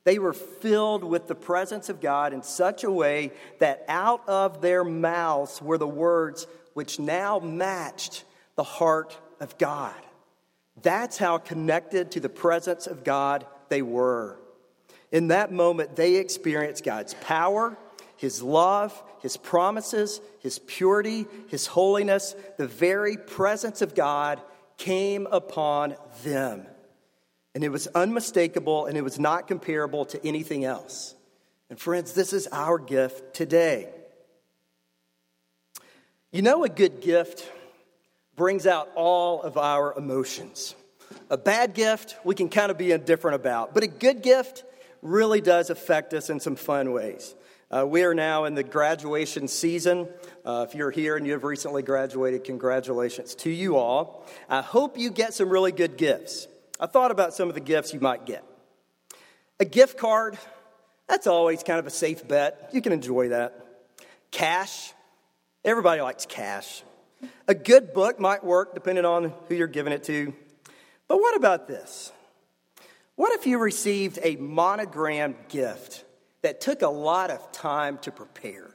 They 0.07 0.19
were 0.19 0.31
filled 0.31 1.03
with 1.03 1.27
the 1.27 1.35
presence 1.35 1.89
of 1.89 1.99
God 1.99 2.31
in 2.31 2.41
such 2.41 2.85
a 2.85 2.89
way 2.89 3.33
that 3.59 3.83
out 3.89 4.21
of 4.29 4.61
their 4.61 4.85
mouths 4.85 5.61
were 5.61 5.77
the 5.77 5.85
words 5.85 6.47
which 6.73 6.97
now 6.97 7.39
matched 7.39 8.23
the 8.55 8.63
heart 8.63 9.17
of 9.41 9.57
God. 9.57 9.93
That's 10.81 11.17
how 11.17 11.39
connected 11.39 12.11
to 12.11 12.21
the 12.21 12.29
presence 12.29 12.87
of 12.87 13.03
God 13.03 13.45
they 13.67 13.81
were. 13.81 14.39
In 15.11 15.27
that 15.27 15.51
moment, 15.51 15.97
they 15.97 16.15
experienced 16.15 16.85
God's 16.85 17.13
power, 17.15 17.77
His 18.15 18.41
love, 18.41 19.03
His 19.19 19.35
promises, 19.35 20.21
His 20.39 20.57
purity, 20.57 21.25
His 21.49 21.67
holiness. 21.67 22.33
The 22.57 22.67
very 22.67 23.17
presence 23.17 23.81
of 23.81 23.93
God 23.93 24.41
came 24.77 25.27
upon 25.29 25.97
them. 26.23 26.65
And 27.57 27.63
it 27.63 27.69
was 27.69 27.87
unmistakable 27.87 28.85
and 28.85 28.95
it 28.95 29.03
was 29.03 29.17
not 29.17 29.47
comparable 29.47 30.05
to 30.05 30.23
anything 30.23 30.63
else. 30.63 31.15
And 31.71 31.79
friends, 31.79 32.13
this 32.13 32.31
is 32.31 32.47
our 32.51 32.77
gift 32.77 33.33
today. 33.33 33.89
You 36.31 36.43
know, 36.43 36.63
a 36.65 36.69
good 36.69 37.01
gift 37.01 37.51
brings 38.35 38.67
out 38.67 38.91
all 38.93 39.41
of 39.41 39.57
our 39.57 39.97
emotions. 39.97 40.75
A 41.31 41.37
bad 41.39 41.73
gift, 41.73 42.15
we 42.23 42.35
can 42.35 42.49
kind 42.49 42.69
of 42.69 42.77
be 42.77 42.91
indifferent 42.91 43.33
about, 43.33 43.73
but 43.73 43.81
a 43.81 43.87
good 43.87 44.21
gift 44.21 44.63
really 45.01 45.41
does 45.41 45.71
affect 45.71 46.13
us 46.13 46.29
in 46.29 46.39
some 46.39 46.57
fun 46.57 46.91
ways. 46.91 47.33
Uh, 47.71 47.87
we 47.87 48.03
are 48.03 48.13
now 48.13 48.45
in 48.45 48.53
the 48.53 48.61
graduation 48.61 49.47
season. 49.47 50.07
Uh, 50.45 50.67
if 50.69 50.75
you're 50.75 50.91
here 50.91 51.17
and 51.17 51.25
you 51.25 51.33
have 51.33 51.43
recently 51.43 51.81
graduated, 51.81 52.43
congratulations 52.43 53.33
to 53.33 53.49
you 53.49 53.77
all. 53.77 54.27
I 54.47 54.61
hope 54.61 54.95
you 54.99 55.09
get 55.09 55.33
some 55.33 55.49
really 55.49 55.71
good 55.71 55.97
gifts. 55.97 56.47
I 56.79 56.85
thought 56.85 57.11
about 57.11 57.33
some 57.33 57.49
of 57.49 57.55
the 57.55 57.61
gifts 57.61 57.93
you 57.93 57.99
might 57.99 58.25
get. 58.25 58.43
A 59.59 59.65
gift 59.65 59.97
card, 59.97 60.37
that's 61.07 61.25
always 61.25 61.63
kind 61.63 61.79
of 61.79 61.87
a 61.87 61.91
safe 61.91 62.27
bet. 62.27 62.69
You 62.73 62.81
can 62.81 62.91
enjoy 62.91 63.29
that. 63.29 63.65
Cash, 64.31 64.93
everybody 65.65 66.01
likes 66.01 66.25
cash. 66.25 66.83
A 67.47 67.55
good 67.55 67.93
book 67.93 68.19
might 68.19 68.43
work 68.43 68.75
depending 68.75 69.05
on 69.05 69.33
who 69.47 69.55
you're 69.55 69.67
giving 69.67 69.93
it 69.93 70.03
to. 70.03 70.33
But 71.07 71.17
what 71.17 71.35
about 71.35 71.67
this? 71.67 72.11
What 73.15 73.33
if 73.33 73.47
you 73.47 73.57
received 73.57 74.19
a 74.21 74.35
monogrammed 74.35 75.35
gift 75.49 76.03
that 76.43 76.61
took 76.61 76.83
a 76.83 76.87
lot 76.87 77.31
of 77.31 77.51
time 77.51 77.97
to 77.99 78.11
prepare? 78.11 78.69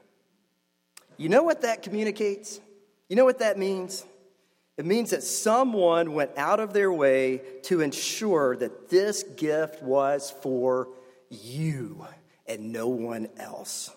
You 1.17 1.29
know 1.29 1.45
what 1.45 1.63
that 1.63 1.83
communicates? 1.83 2.61
You 3.09 3.15
know 3.15 3.25
what 3.25 3.39
that 3.39 3.59
means? 3.59 4.05
It 4.83 4.87
means 4.87 5.11
that 5.11 5.23
someone 5.23 6.13
went 6.13 6.33
out 6.37 6.59
of 6.59 6.73
their 6.73 6.93
way 6.93 7.41
to 7.67 7.83
ensure 7.83 8.57
that 8.57 8.89
this 8.89 9.23
gift 9.23 9.81
was 9.81 10.35
for 10.43 10.89
you 11.31 12.05
and 12.49 12.73
no 12.73 12.89
one 12.89 13.29
else. 13.37 13.91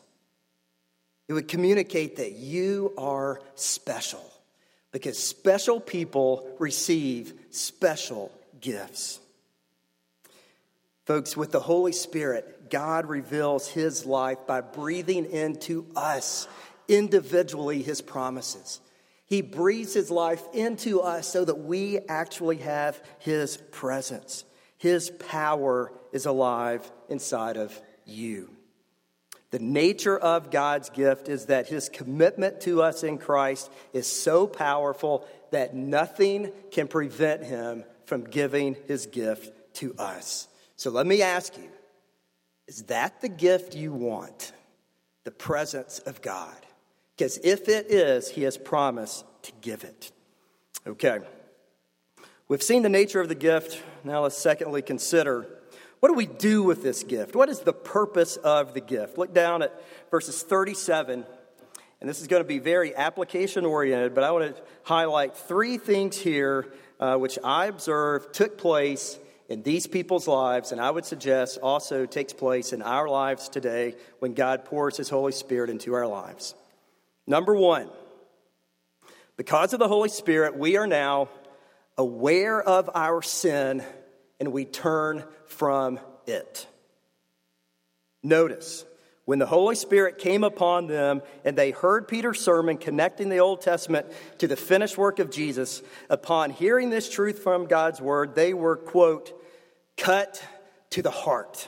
It 1.27 1.33
would 1.33 1.47
communicate 1.47 2.17
that 2.17 2.33
you 2.33 2.93
are 2.99 3.41
special 3.55 4.23
because 4.91 5.17
special 5.17 5.79
people 5.79 6.55
receive 6.59 7.33
special 7.49 8.31
gifts. 8.61 9.19
Folks, 11.07 11.35
with 11.35 11.51
the 11.51 11.59
Holy 11.59 11.93
Spirit, 11.93 12.69
God 12.69 13.07
reveals 13.07 13.67
His 13.67 14.05
life 14.05 14.45
by 14.45 14.61
breathing 14.61 15.25
into 15.31 15.87
us 15.95 16.47
individually 16.87 17.81
His 17.81 18.01
promises. 18.03 18.81
He 19.25 19.41
breathes 19.41 19.93
His 19.93 20.11
life 20.11 20.43
into 20.53 21.01
us 21.01 21.27
so 21.27 21.45
that 21.45 21.59
we 21.59 21.99
actually 22.07 22.57
have 22.57 23.01
His 23.19 23.57
presence. 23.57 24.43
His 24.77 25.09
power 25.09 25.91
is 26.11 26.25
alive 26.25 26.89
inside 27.09 27.57
of 27.57 27.79
you. 28.05 28.49
The 29.51 29.59
nature 29.59 30.17
of 30.17 30.51
God's 30.51 30.89
gift 30.89 31.29
is 31.29 31.45
that 31.45 31.69
his 31.69 31.87
commitment 31.87 32.61
to 32.61 32.81
us 32.81 33.03
in 33.03 33.17
Christ 33.17 33.71
is 33.93 34.05
so 34.05 34.47
powerful 34.47 35.25
that 35.51 35.73
nothing 35.73 36.51
can 36.71 36.89
prevent 36.89 37.45
him 37.45 37.85
from 38.05 38.25
giving 38.25 38.75
his 38.87 39.05
gift 39.05 39.53
to 39.75 39.95
us. 39.97 40.49
So 40.75 40.89
let 40.89 41.07
me 41.07 41.21
ask 41.21 41.55
you 41.57 41.69
is 42.67 42.83
that 42.83 43.21
the 43.21 43.29
gift 43.29 43.75
you 43.75 43.93
want? 43.93 44.51
The 45.23 45.31
presence 45.31 45.99
of 45.99 46.21
God? 46.21 46.64
Because 47.15 47.37
if 47.43 47.69
it 47.69 47.91
is, 47.91 48.29
he 48.29 48.43
has 48.43 48.57
promised 48.57 49.25
to 49.43 49.51
give 49.61 49.83
it. 49.83 50.11
Okay. 50.85 51.19
We've 52.47 52.63
seen 52.63 52.83
the 52.83 52.89
nature 52.89 53.21
of 53.21 53.29
the 53.29 53.35
gift. 53.35 53.81
Now 54.03 54.23
let's 54.23 54.37
secondly 54.37 54.81
consider 54.81 55.47
what 55.99 56.09
do 56.09 56.13
we 56.13 56.27
do 56.27 56.61
with 56.61 56.83
this 56.83 57.03
gift? 57.03 57.35
What 57.35 57.49
is 57.49 57.61
the 57.61 57.73
purpose 57.73 58.35
of 58.37 58.75
the 58.75 58.81
gift? 58.81 59.17
Look 59.17 59.33
down 59.33 59.63
at 59.63 59.73
verses 60.11 60.43
37, 60.43 61.25
and 61.99 62.09
this 62.09 62.21
is 62.21 62.27
going 62.27 62.43
to 62.43 62.47
be 62.47 62.59
very 62.59 62.95
application 62.95 63.65
oriented, 63.65 64.13
but 64.13 64.23
I 64.23 64.29
want 64.29 64.55
to 64.55 64.61
highlight 64.83 65.35
three 65.35 65.79
things 65.79 66.15
here 66.15 66.71
uh, 66.99 67.15
which 67.15 67.39
I 67.43 67.65
observe 67.65 68.31
took 68.31 68.57
place 68.57 69.17
in 69.49 69.63
these 69.63 69.87
people's 69.87 70.27
lives, 70.27 70.71
and 70.71 70.79
I 70.79 70.91
would 70.91 71.05
suggest 71.05 71.57
also 71.63 72.05
takes 72.05 72.33
place 72.33 72.71
in 72.71 72.83
our 72.83 73.07
lives 73.07 73.49
today 73.49 73.95
when 74.19 74.33
God 74.35 74.65
pours 74.65 74.97
His 74.97 75.09
Holy 75.09 75.31
Spirit 75.31 75.71
into 75.71 75.93
our 75.93 76.05
lives. 76.05 76.53
Number 77.27 77.55
one, 77.55 77.89
because 79.37 79.73
of 79.73 79.79
the 79.79 79.87
Holy 79.87 80.09
Spirit, 80.09 80.57
we 80.57 80.77
are 80.77 80.87
now 80.87 81.29
aware 81.97 82.61
of 82.61 82.89
our 82.93 83.21
sin 83.21 83.83
and 84.39 84.51
we 84.51 84.65
turn 84.65 85.23
from 85.45 85.99
it. 86.27 86.67
Notice, 88.21 88.85
when 89.25 89.39
the 89.39 89.45
Holy 89.45 89.75
Spirit 89.75 90.19
came 90.19 90.43
upon 90.43 90.87
them 90.87 91.21
and 91.43 91.57
they 91.57 91.71
heard 91.71 92.07
Peter's 92.07 92.39
sermon 92.39 92.77
connecting 92.77 93.29
the 93.29 93.39
Old 93.39 93.61
Testament 93.61 94.05
to 94.37 94.47
the 94.47 94.55
finished 94.55 94.97
work 94.97 95.19
of 95.19 95.31
Jesus, 95.31 95.81
upon 96.09 96.51
hearing 96.51 96.89
this 96.89 97.09
truth 97.09 97.39
from 97.39 97.65
God's 97.65 97.99
word, 97.99 98.35
they 98.35 98.53
were, 98.53 98.75
quote, 98.75 99.33
cut 99.97 100.43
to 100.91 101.01
the 101.01 101.11
heart. 101.11 101.67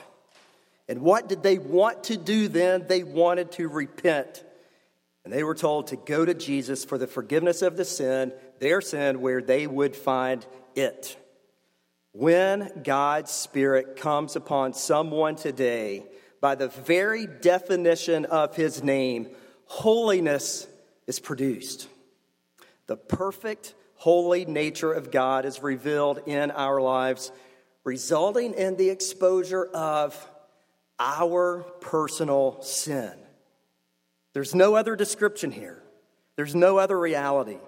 And 0.88 1.02
what 1.02 1.28
did 1.28 1.42
they 1.42 1.58
want 1.58 2.04
to 2.04 2.16
do 2.16 2.48
then? 2.48 2.86
They 2.86 3.02
wanted 3.02 3.52
to 3.52 3.68
repent. 3.68 4.44
And 5.28 5.36
they 5.36 5.44
were 5.44 5.54
told 5.54 5.88
to 5.88 5.96
go 5.96 6.24
to 6.24 6.32
Jesus 6.32 6.86
for 6.86 6.96
the 6.96 7.06
forgiveness 7.06 7.60
of 7.60 7.76
the 7.76 7.84
sin, 7.84 8.32
their 8.60 8.80
sin, 8.80 9.20
where 9.20 9.42
they 9.42 9.66
would 9.66 9.94
find 9.94 10.46
it. 10.74 11.18
When 12.12 12.80
God's 12.82 13.30
Spirit 13.30 13.96
comes 13.96 14.36
upon 14.36 14.72
someone 14.72 15.36
today, 15.36 16.06
by 16.40 16.54
the 16.54 16.68
very 16.68 17.26
definition 17.26 18.24
of 18.24 18.56
his 18.56 18.82
name, 18.82 19.28
holiness 19.66 20.66
is 21.06 21.20
produced. 21.20 21.88
The 22.86 22.96
perfect, 22.96 23.74
holy 23.96 24.46
nature 24.46 24.94
of 24.94 25.10
God 25.10 25.44
is 25.44 25.62
revealed 25.62 26.22
in 26.24 26.50
our 26.52 26.80
lives, 26.80 27.32
resulting 27.84 28.54
in 28.54 28.78
the 28.78 28.88
exposure 28.88 29.66
of 29.66 30.16
our 30.98 31.66
personal 31.82 32.62
sin. 32.62 33.12
There's 34.32 34.54
no 34.54 34.74
other 34.74 34.96
description 34.96 35.50
here, 35.50 35.82
there's 36.36 36.54
no 36.54 36.78
other 36.78 36.98
reality. 36.98 37.58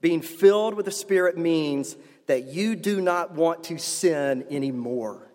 Being 0.00 0.20
filled 0.20 0.74
with 0.74 0.84
the 0.84 0.92
Spirit 0.92 1.38
means 1.38 1.96
that 2.26 2.44
you 2.44 2.76
do 2.76 3.00
not 3.00 3.32
want 3.32 3.64
to 3.64 3.78
sin 3.78 4.44
anymore. 4.50 5.32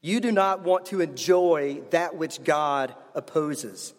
You 0.00 0.20
do 0.20 0.30
not 0.30 0.62
want 0.62 0.86
to 0.86 1.00
enjoy 1.00 1.82
that 1.90 2.16
which 2.16 2.44
God 2.44 2.94
opposes. 3.14 3.94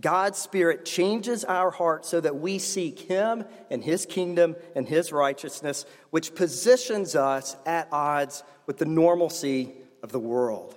God's 0.00 0.38
Spirit 0.38 0.84
changes 0.84 1.44
our 1.44 1.70
hearts 1.70 2.08
so 2.08 2.20
that 2.20 2.36
we 2.36 2.58
seek 2.58 3.00
Him 3.00 3.44
and 3.70 3.82
His 3.82 4.06
kingdom 4.06 4.56
and 4.76 4.86
His 4.86 5.12
righteousness, 5.12 5.84
which 6.10 6.34
positions 6.34 7.14
us 7.16 7.56
at 7.66 7.88
odds 7.92 8.42
with 8.66 8.78
the 8.78 8.84
normalcy 8.84 9.72
of 10.02 10.12
the 10.12 10.20
world. 10.20 10.76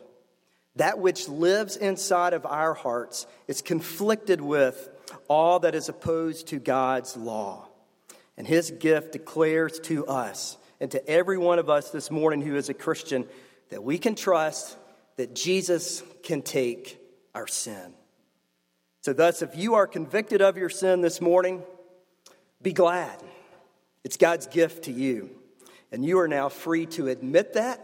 That 0.77 0.99
which 0.99 1.29
lives 1.29 1.77
inside 1.77 2.33
of 2.33 2.45
our 2.45 2.73
hearts 2.73 3.27
is 3.47 3.61
conflicted 3.61 4.41
with 4.41 4.89
all 5.27 5.59
that 5.59 5.75
is 5.75 5.89
opposed 5.89 6.47
to 6.47 6.59
God's 6.59 7.15
law. 7.15 7.67
And 8.37 8.45
His 8.45 8.71
gift 8.71 9.13
declares 9.13 9.79
to 9.81 10.05
us 10.07 10.57
and 10.79 10.91
to 10.91 11.07
every 11.07 11.37
one 11.37 11.59
of 11.59 11.69
us 11.69 11.91
this 11.91 12.11
morning 12.11 12.41
who 12.41 12.55
is 12.55 12.69
a 12.69 12.73
Christian 12.73 13.25
that 13.69 13.83
we 13.83 13.97
can 13.97 14.15
trust 14.15 14.77
that 15.15 15.33
Jesus 15.33 16.03
can 16.23 16.41
take 16.41 16.99
our 17.33 17.47
sin. 17.47 17.93
So, 19.01 19.13
thus, 19.13 19.41
if 19.41 19.55
you 19.55 19.75
are 19.75 19.87
convicted 19.87 20.41
of 20.41 20.57
your 20.57 20.69
sin 20.69 21.01
this 21.01 21.21
morning, 21.21 21.63
be 22.61 22.73
glad. 22.73 23.21
It's 24.03 24.17
God's 24.17 24.47
gift 24.47 24.85
to 24.85 24.91
you. 24.91 25.29
And 25.91 26.03
you 26.03 26.19
are 26.19 26.27
now 26.27 26.49
free 26.49 26.87
to 26.87 27.07
admit 27.07 27.53
that, 27.53 27.79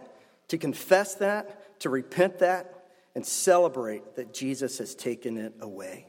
to 0.50 0.58
confess 0.58 1.16
that, 1.16 1.80
to 1.82 1.90
repent 1.90 2.40
that, 2.40 2.71
and 3.16 3.26
celebrate 3.26 4.16
that 4.16 4.34
Jesus 4.34 4.78
has 4.78 4.96
taken 4.96 5.38
it 5.38 5.54
away. 5.60 6.08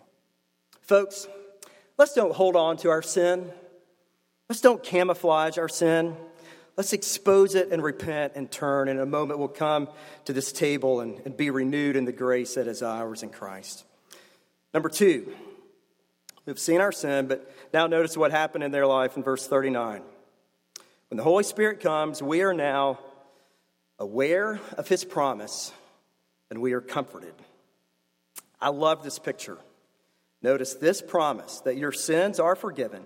Folks, 0.81 1.27
let's 1.99 2.15
don't 2.15 2.35
hold 2.35 2.57
on 2.57 2.77
to 2.79 2.91
our 2.91 3.03
sin. 3.03 3.51
Let's 4.49 4.61
don't 4.61 4.83
camouflage 4.83 5.59
our 5.59 5.69
sin. 5.69 6.17
let's 6.77 6.93
expose 6.93 7.55
it 7.55 7.71
and 7.71 7.83
repent 7.83 8.33
and 8.35 8.51
turn. 8.51 8.89
In 8.89 8.99
a 8.99 9.07
moment, 9.07 9.39
we'll 9.39 9.49
come 9.49 9.89
to 10.25 10.33
this 10.33 10.53
table 10.53 11.01
and, 11.01 11.21
and 11.25 11.37
be 11.37 11.51
renewed 11.51 11.97
in 11.97 12.05
the 12.05 12.13
grace 12.13 12.55
that 12.55 12.67
is 12.67 12.83
ours 12.83 13.23
in 13.23 13.31
Christ. 13.31 13.85
Number 14.73 14.89
two, 14.89 15.35
we've 16.47 16.59
seen 16.59 16.81
our 16.81 16.93
sin, 16.93 17.27
but 17.27 17.51
now 17.75 17.87
notice 17.87 18.17
what 18.17 18.31
happened 18.31 18.65
in 18.65 18.71
their 18.71 18.87
life 18.87 19.17
in 19.17 19.23
verse 19.23 19.47
39. 19.47 20.03
When 21.11 21.17
the 21.17 21.23
Holy 21.23 21.45
Spirit 21.45 21.81
comes, 21.81 22.23
we 22.23 22.41
are 22.43 22.55
now 22.55 22.99
aware 23.99 24.59
of 24.79 24.89
his 24.89 25.05
promise 25.05 25.73
and 26.53 26.61
we 26.61 26.75
are 26.75 26.83
comforted. 26.83 27.33
I 28.61 28.69
love 28.69 29.03
this 29.03 29.19
picture. 29.19 29.57
Notice 30.43 30.75
this 30.75 31.01
promise 31.01 31.61
that 31.61 31.79
your 31.79 31.93
sins 31.93 32.39
are 32.39 32.55
forgiven. 32.55 33.05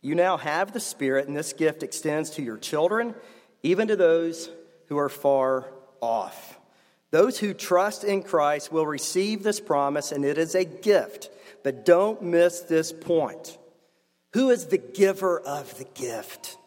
You 0.00 0.14
now 0.14 0.36
have 0.36 0.72
the 0.72 0.78
Spirit, 0.78 1.26
and 1.26 1.36
this 1.36 1.52
gift 1.54 1.82
extends 1.82 2.30
to 2.30 2.42
your 2.42 2.56
children, 2.56 3.16
even 3.64 3.88
to 3.88 3.96
those 3.96 4.48
who 4.86 4.96
are 4.96 5.08
far 5.08 5.72
off. 6.00 6.60
Those 7.10 7.36
who 7.36 7.52
trust 7.52 8.04
in 8.04 8.22
Christ 8.22 8.70
will 8.70 8.86
receive 8.86 9.42
this 9.42 9.58
promise, 9.58 10.12
and 10.12 10.24
it 10.24 10.38
is 10.38 10.54
a 10.54 10.64
gift. 10.64 11.30
But 11.64 11.84
don't 11.84 12.22
miss 12.22 12.60
this 12.60 12.92
point. 12.92 13.58
Who 14.34 14.50
is 14.50 14.66
the 14.66 14.78
giver 14.78 15.40
of 15.40 15.76
the 15.78 15.84
gift? 15.94 16.58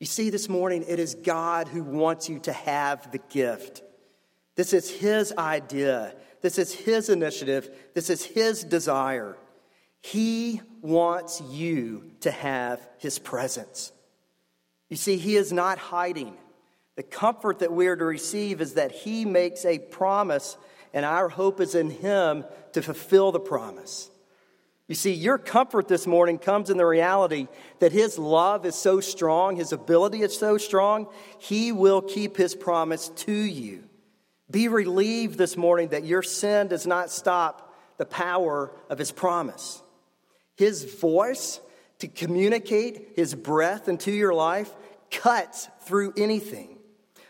You 0.00 0.06
see, 0.06 0.30
this 0.30 0.48
morning, 0.48 0.82
it 0.88 0.98
is 0.98 1.14
God 1.14 1.68
who 1.68 1.82
wants 1.82 2.30
you 2.30 2.38
to 2.40 2.54
have 2.54 3.12
the 3.12 3.18
gift. 3.18 3.82
This 4.58 4.72
is 4.72 4.90
His 4.90 5.32
idea. 5.38 6.16
This 6.40 6.58
is 6.58 6.74
His 6.74 7.10
initiative. 7.10 7.70
This 7.94 8.10
is 8.10 8.24
His 8.24 8.64
desire. 8.64 9.36
He 10.00 10.60
wants 10.82 11.40
you 11.40 12.10
to 12.22 12.32
have 12.32 12.84
His 12.98 13.20
presence. 13.20 13.92
You 14.88 14.96
see, 14.96 15.16
He 15.16 15.36
is 15.36 15.52
not 15.52 15.78
hiding. 15.78 16.36
The 16.96 17.04
comfort 17.04 17.60
that 17.60 17.72
we 17.72 17.86
are 17.86 17.94
to 17.94 18.04
receive 18.04 18.60
is 18.60 18.74
that 18.74 18.90
He 18.90 19.24
makes 19.24 19.64
a 19.64 19.78
promise, 19.78 20.56
and 20.92 21.04
our 21.06 21.28
hope 21.28 21.60
is 21.60 21.76
in 21.76 21.90
Him 21.90 22.44
to 22.72 22.82
fulfill 22.82 23.30
the 23.30 23.38
promise. 23.38 24.10
You 24.88 24.96
see, 24.96 25.12
your 25.12 25.38
comfort 25.38 25.86
this 25.86 26.04
morning 26.04 26.36
comes 26.36 26.68
in 26.68 26.78
the 26.78 26.84
reality 26.84 27.46
that 27.78 27.92
His 27.92 28.18
love 28.18 28.66
is 28.66 28.74
so 28.74 28.98
strong, 28.98 29.54
His 29.54 29.70
ability 29.70 30.22
is 30.22 30.36
so 30.36 30.58
strong, 30.58 31.06
He 31.38 31.70
will 31.70 32.02
keep 32.02 32.36
His 32.36 32.56
promise 32.56 33.10
to 33.10 33.32
you. 33.32 33.87
Be 34.50 34.68
relieved 34.68 35.36
this 35.36 35.56
morning 35.56 35.88
that 35.88 36.04
your 36.04 36.22
sin 36.22 36.68
does 36.68 36.86
not 36.86 37.10
stop 37.10 37.74
the 37.98 38.06
power 38.06 38.72
of 38.88 38.98
His 38.98 39.12
promise. 39.12 39.82
His 40.56 40.84
voice 40.84 41.60
to 41.98 42.08
communicate 42.08 43.12
His 43.16 43.34
breath 43.34 43.88
into 43.88 44.10
your 44.10 44.32
life 44.32 44.70
cuts 45.10 45.68
through 45.82 46.14
anything, 46.16 46.78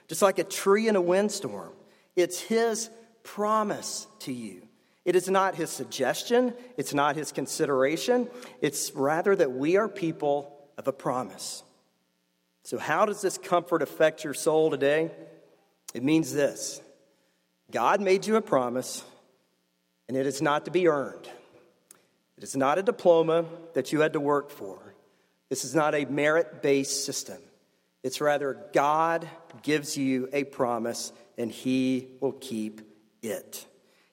just 0.06 0.22
like 0.22 0.38
a 0.38 0.44
tree 0.44 0.88
in 0.88 0.96
a 0.96 1.00
windstorm. 1.00 1.72
It's 2.14 2.40
His 2.40 2.90
promise 3.22 4.06
to 4.20 4.32
you. 4.32 4.62
It 5.04 5.16
is 5.16 5.28
not 5.28 5.54
His 5.54 5.70
suggestion, 5.70 6.54
it's 6.76 6.94
not 6.94 7.16
His 7.16 7.32
consideration, 7.32 8.28
it's 8.60 8.92
rather 8.94 9.34
that 9.34 9.52
we 9.52 9.76
are 9.76 9.88
people 9.88 10.54
of 10.76 10.86
a 10.86 10.92
promise. 10.92 11.64
So, 12.62 12.78
how 12.78 13.06
does 13.06 13.22
this 13.22 13.38
comfort 13.38 13.82
affect 13.82 14.22
your 14.22 14.34
soul 14.34 14.70
today? 14.70 15.10
It 15.94 16.04
means 16.04 16.32
this 16.32 16.82
God 17.70 18.00
made 18.00 18.26
you 18.26 18.36
a 18.36 18.42
promise, 18.42 19.04
and 20.08 20.16
it 20.16 20.26
is 20.26 20.40
not 20.40 20.64
to 20.64 20.70
be 20.70 20.88
earned. 20.88 21.28
It 22.38 22.44
is 22.44 22.56
not 22.56 22.78
a 22.78 22.82
diploma 22.82 23.44
that 23.74 23.92
you 23.92 24.00
had 24.00 24.14
to 24.14 24.20
work 24.20 24.50
for. 24.50 24.94
This 25.50 25.64
is 25.64 25.74
not 25.74 25.94
a 25.94 26.04
merit 26.06 26.62
based 26.62 27.04
system. 27.04 27.38
It's 28.02 28.20
rather 28.20 28.58
God 28.72 29.28
gives 29.62 29.96
you 29.96 30.28
a 30.32 30.44
promise, 30.44 31.12
and 31.36 31.50
He 31.50 32.08
will 32.20 32.32
keep 32.32 32.80
it. 33.22 33.66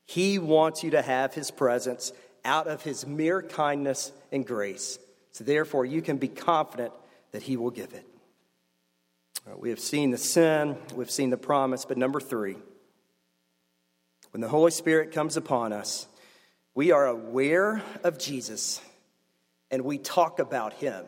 He 0.05 0.39
wants 0.39 0.83
you 0.83 0.91
to 0.91 1.01
have 1.01 1.33
His 1.33 1.51
presence 1.51 2.11
out 2.43 2.67
of 2.67 2.81
His 2.81 3.05
mere 3.05 3.41
kindness 3.41 4.11
and 4.31 4.45
grace. 4.45 4.99
So, 5.31 5.43
therefore, 5.43 5.85
you 5.85 6.01
can 6.01 6.17
be 6.17 6.27
confident 6.27 6.93
that 7.31 7.43
He 7.43 7.57
will 7.57 7.71
give 7.71 7.93
it. 7.93 8.05
Uh, 9.47 9.55
we 9.57 9.69
have 9.69 9.79
seen 9.79 10.11
the 10.11 10.17
sin, 10.17 10.77
we've 10.95 11.11
seen 11.11 11.29
the 11.29 11.37
promise, 11.37 11.85
but 11.85 11.97
number 11.97 12.19
three, 12.19 12.55
when 14.35 14.41
the 14.41 14.49
Holy 14.49 14.71
Spirit 14.71 15.13
comes 15.13 15.37
upon 15.37 15.71
us, 15.71 16.09
we 16.73 16.91
are 16.91 17.07
aware 17.07 17.81
of 18.03 18.19
Jesus 18.19 18.81
and 19.71 19.85
we 19.85 19.97
talk 19.97 20.39
about 20.39 20.73
him. 20.73 21.05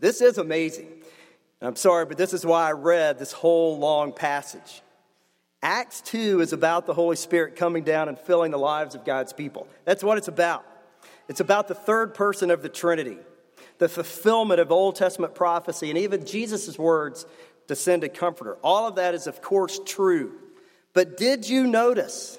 This 0.00 0.20
is 0.20 0.36
amazing. 0.36 0.88
I'm 1.62 1.76
sorry, 1.76 2.06
but 2.06 2.18
this 2.18 2.32
is 2.32 2.44
why 2.44 2.66
I 2.66 2.72
read 2.72 3.20
this 3.20 3.30
whole 3.30 3.78
long 3.78 4.12
passage. 4.12 4.82
Acts 5.62 6.00
2 6.00 6.40
is 6.40 6.52
about 6.52 6.86
the 6.86 6.92
Holy 6.92 7.14
Spirit 7.14 7.54
coming 7.54 7.84
down 7.84 8.08
and 8.08 8.18
filling 8.18 8.50
the 8.50 8.58
lives 8.58 8.96
of 8.96 9.04
God's 9.04 9.32
people. 9.32 9.68
That's 9.84 10.02
what 10.02 10.18
it's 10.18 10.26
about. 10.26 10.64
It's 11.28 11.38
about 11.38 11.68
the 11.68 11.76
third 11.76 12.14
person 12.14 12.50
of 12.50 12.62
the 12.62 12.68
Trinity, 12.68 13.18
the 13.78 13.88
fulfillment 13.88 14.58
of 14.58 14.72
Old 14.72 14.96
Testament 14.96 15.36
prophecy, 15.36 15.88
and 15.88 15.96
even 15.96 16.26
Jesus' 16.26 16.76
words 16.80 17.26
to 17.68 17.76
send 17.76 18.02
a 18.02 18.08
comforter. 18.08 18.56
All 18.64 18.88
of 18.88 18.96
that 18.96 19.14
is, 19.14 19.28
of 19.28 19.40
course, 19.40 19.78
true. 19.86 20.32
But 20.94 21.16
did 21.16 21.48
you 21.48 21.66
notice 21.66 22.38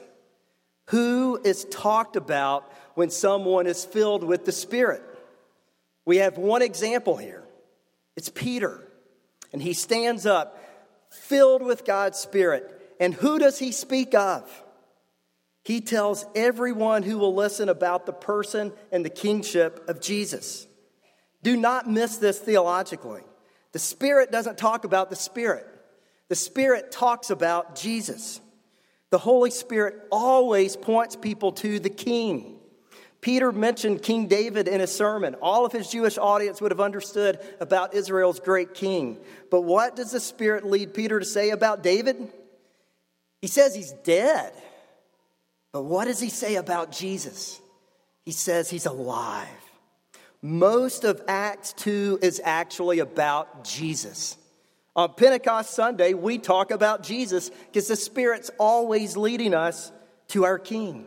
who 0.88 1.40
is 1.44 1.66
talked 1.66 2.16
about 2.16 2.72
when 2.96 3.10
someone 3.10 3.68
is 3.68 3.86
filled 3.86 4.24
with 4.24 4.46
the 4.46 4.52
Spirit? 4.52 5.04
We 6.06 6.18
have 6.18 6.38
one 6.38 6.62
example 6.62 7.18
here 7.18 7.44
it's 8.16 8.30
Peter. 8.30 8.84
And 9.54 9.62
he 9.62 9.74
stands 9.74 10.26
up 10.26 10.62
filled 11.10 11.64
with 11.64 11.86
God's 11.86 12.20
Spirit. 12.20 12.70
And 13.00 13.14
who 13.14 13.40
does 13.40 13.58
he 13.58 13.72
speak 13.72 14.14
of? 14.14 14.52
He 15.64 15.82
tells 15.82 16.26
everyone 16.36 17.04
who 17.04 17.18
will 17.18 17.34
listen 17.34 17.70
about 17.70 18.06
the 18.06 18.14
person 18.14 18.74
and 18.92 19.06
the 19.06 19.10
kingship 19.10 19.88
of 19.88 20.02
Jesus. 20.02 20.68
Do 21.44 21.56
not 21.56 21.90
miss 21.90 22.18
this 22.18 22.40
theologically. 22.40 23.22
The 23.72 23.80
Spirit 23.80 24.32
doesn't 24.32 24.58
talk 24.58 24.84
about 24.84 25.10
the 25.10 25.16
Spirit, 25.16 25.66
the 26.30 26.36
Spirit 26.36 26.92
talks 26.92 27.30
about 27.30 27.76
Jesus. 27.76 28.40
The 29.10 29.18
Holy 29.18 29.52
Spirit 29.52 29.96
always 30.12 30.76
points 30.76 31.16
people 31.16 31.52
to 31.54 31.80
the 31.80 31.90
King. 31.90 32.56
Peter 33.22 33.52
mentioned 33.52 34.02
King 34.02 34.28
David 34.28 34.68
in 34.68 34.80
his 34.80 34.96
sermon. 34.96 35.36
All 35.42 35.66
of 35.66 35.74
his 35.74 35.90
Jewish 35.90 36.18
audience 36.18 36.62
would 36.62 36.72
have 36.72 36.80
understood 36.80 37.40
about 37.60 37.94
Israel's 37.94 38.40
great 38.40 38.74
king. 38.74 39.18
But 39.52 39.62
what 39.62 39.96
does 39.96 40.12
the 40.12 40.22
Spirit 40.22 40.66
lead 40.66 40.94
Peter 40.94 41.20
to 41.20 41.26
say 41.26 41.50
about 41.50 41.84
David? 41.84 42.32
He 43.42 43.48
says 43.48 43.76
he's 43.76 43.92
dead. 44.04 44.54
But 45.74 45.84
what 45.84 46.06
does 46.06 46.20
he 46.20 46.30
say 46.30 46.56
about 46.56 46.92
Jesus? 46.92 47.60
He 48.24 48.32
says 48.32 48.70
he's 48.70 48.86
alive. 48.86 49.48
Most 50.42 51.04
of 51.04 51.22
Acts 51.28 51.74
2 51.74 52.20
is 52.22 52.40
actually 52.44 53.00
about 53.00 53.66
Jesus. 53.66 54.38
On 55.00 55.08
Pentecost 55.14 55.70
Sunday, 55.70 56.14
we 56.14 56.40
talk 56.40 56.72
about 56.72 57.04
Jesus 57.04 57.52
because 57.68 57.88
the 57.88 57.96
Spirit's 57.96 58.52
always 58.58 59.16
leading 59.16 59.54
us 59.54 59.94
to 60.28 60.44
our 60.44 60.60
King. 60.60 61.06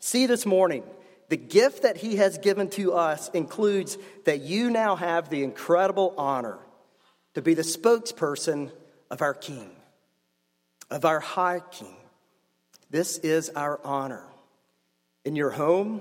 See 0.00 0.26
this 0.26 0.44
morning, 0.44 0.82
the 1.28 1.36
gift 1.36 1.84
that 1.84 1.96
He 1.96 2.16
has 2.16 2.38
given 2.38 2.70
to 2.70 2.92
us 2.94 3.28
includes 3.28 3.98
that 4.24 4.40
you 4.40 4.68
now 4.68 4.96
have 4.96 5.30
the 5.30 5.44
incredible 5.44 6.12
honor 6.18 6.58
to 7.34 7.40
be 7.40 7.54
the 7.54 7.62
spokesperson 7.62 8.72
of 9.12 9.22
our 9.22 9.34
King, 9.34 9.70
of 10.90 11.04
our 11.04 11.20
High 11.20 11.60
King. 11.70 11.94
This 12.90 13.18
is 13.18 13.48
our 13.50 13.78
honor. 13.84 14.24
In 15.24 15.36
your 15.36 15.50
home, 15.50 16.00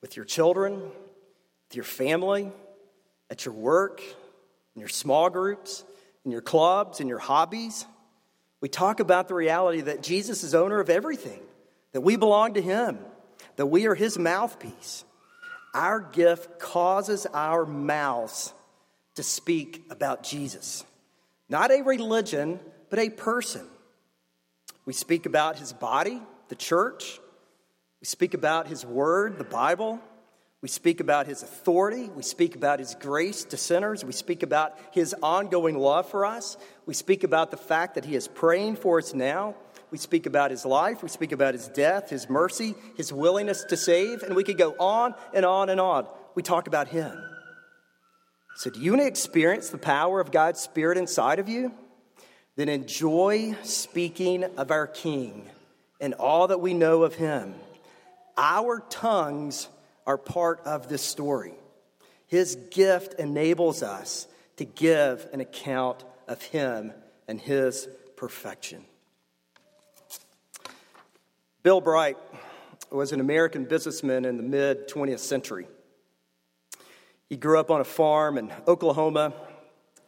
with 0.00 0.14
your 0.14 0.24
children, 0.24 0.82
with 0.82 1.74
your 1.74 1.84
family, 1.84 2.52
at 3.28 3.44
your 3.44 3.54
work, 3.54 4.00
in 4.76 4.80
your 4.80 4.88
small 4.88 5.28
groups, 5.28 5.82
in 6.24 6.30
your 6.30 6.40
clubs, 6.40 7.00
in 7.00 7.08
your 7.08 7.18
hobbies. 7.18 7.86
We 8.60 8.68
talk 8.68 9.00
about 9.00 9.28
the 9.28 9.34
reality 9.34 9.80
that 9.82 10.02
Jesus 10.02 10.44
is 10.44 10.54
owner 10.54 10.80
of 10.80 10.88
everything, 10.88 11.40
that 11.92 12.00
we 12.00 12.16
belong 12.16 12.54
to 12.54 12.62
Him, 12.62 12.98
that 13.56 13.66
we 13.66 13.86
are 13.86 13.94
His 13.94 14.18
mouthpiece. 14.18 15.04
Our 15.74 16.00
gift 16.00 16.58
causes 16.58 17.26
our 17.32 17.66
mouths 17.66 18.52
to 19.16 19.22
speak 19.22 19.84
about 19.90 20.22
Jesus. 20.22 20.84
Not 21.48 21.70
a 21.70 21.82
religion, 21.82 22.60
but 22.88 22.98
a 22.98 23.10
person. 23.10 23.66
We 24.84 24.92
speak 24.92 25.26
about 25.26 25.58
His 25.58 25.72
body, 25.72 26.20
the 26.48 26.54
church. 26.54 27.18
We 28.00 28.06
speak 28.06 28.34
about 28.34 28.68
His 28.68 28.86
word, 28.86 29.38
the 29.38 29.44
Bible. 29.44 30.00
We 30.62 30.68
speak 30.68 31.00
about 31.00 31.26
his 31.26 31.42
authority. 31.42 32.08
We 32.08 32.22
speak 32.22 32.54
about 32.54 32.78
his 32.78 32.94
grace 32.94 33.42
to 33.46 33.56
sinners. 33.56 34.04
We 34.04 34.12
speak 34.12 34.44
about 34.44 34.78
his 34.92 35.12
ongoing 35.20 35.76
love 35.76 36.08
for 36.08 36.24
us. 36.24 36.56
We 36.86 36.94
speak 36.94 37.24
about 37.24 37.50
the 37.50 37.56
fact 37.56 37.96
that 37.96 38.04
he 38.04 38.14
is 38.14 38.28
praying 38.28 38.76
for 38.76 38.98
us 38.98 39.12
now. 39.12 39.56
We 39.90 39.98
speak 39.98 40.24
about 40.24 40.52
his 40.52 40.64
life. 40.64 41.02
We 41.02 41.08
speak 41.08 41.32
about 41.32 41.54
his 41.54 41.66
death, 41.66 42.10
his 42.10 42.30
mercy, 42.30 42.76
his 42.96 43.12
willingness 43.12 43.64
to 43.64 43.76
save. 43.76 44.22
And 44.22 44.36
we 44.36 44.44
could 44.44 44.56
go 44.56 44.76
on 44.78 45.16
and 45.34 45.44
on 45.44 45.68
and 45.68 45.80
on. 45.80 46.06
We 46.36 46.44
talk 46.44 46.68
about 46.68 46.86
him. 46.86 47.12
So, 48.54 48.70
do 48.70 48.80
you 48.80 48.92
want 48.92 49.02
to 49.02 49.08
experience 49.08 49.70
the 49.70 49.78
power 49.78 50.20
of 50.20 50.30
God's 50.30 50.60
Spirit 50.60 50.96
inside 50.96 51.40
of 51.40 51.48
you? 51.48 51.72
Then 52.54 52.68
enjoy 52.68 53.56
speaking 53.64 54.44
of 54.44 54.70
our 54.70 54.86
King 54.86 55.48
and 56.00 56.14
all 56.14 56.48
that 56.48 56.60
we 56.60 56.72
know 56.72 57.02
of 57.02 57.16
him. 57.16 57.54
Our 58.36 58.80
tongues 58.90 59.68
are 60.06 60.18
part 60.18 60.60
of 60.64 60.88
this 60.88 61.02
story. 61.02 61.54
His 62.26 62.56
gift 62.70 63.14
enables 63.20 63.82
us 63.82 64.26
to 64.56 64.64
give 64.64 65.26
an 65.32 65.40
account 65.40 66.04
of 66.28 66.40
him 66.42 66.92
and 67.28 67.40
his 67.40 67.88
perfection. 68.16 68.84
Bill 71.62 71.80
Bright 71.80 72.16
was 72.90 73.12
an 73.12 73.20
American 73.20 73.64
businessman 73.64 74.24
in 74.24 74.36
the 74.36 74.42
mid 74.42 74.88
20th 74.88 75.20
century. 75.20 75.66
He 77.28 77.36
grew 77.36 77.58
up 77.58 77.70
on 77.70 77.80
a 77.80 77.84
farm 77.84 78.36
in 78.36 78.52
Oklahoma, 78.66 79.32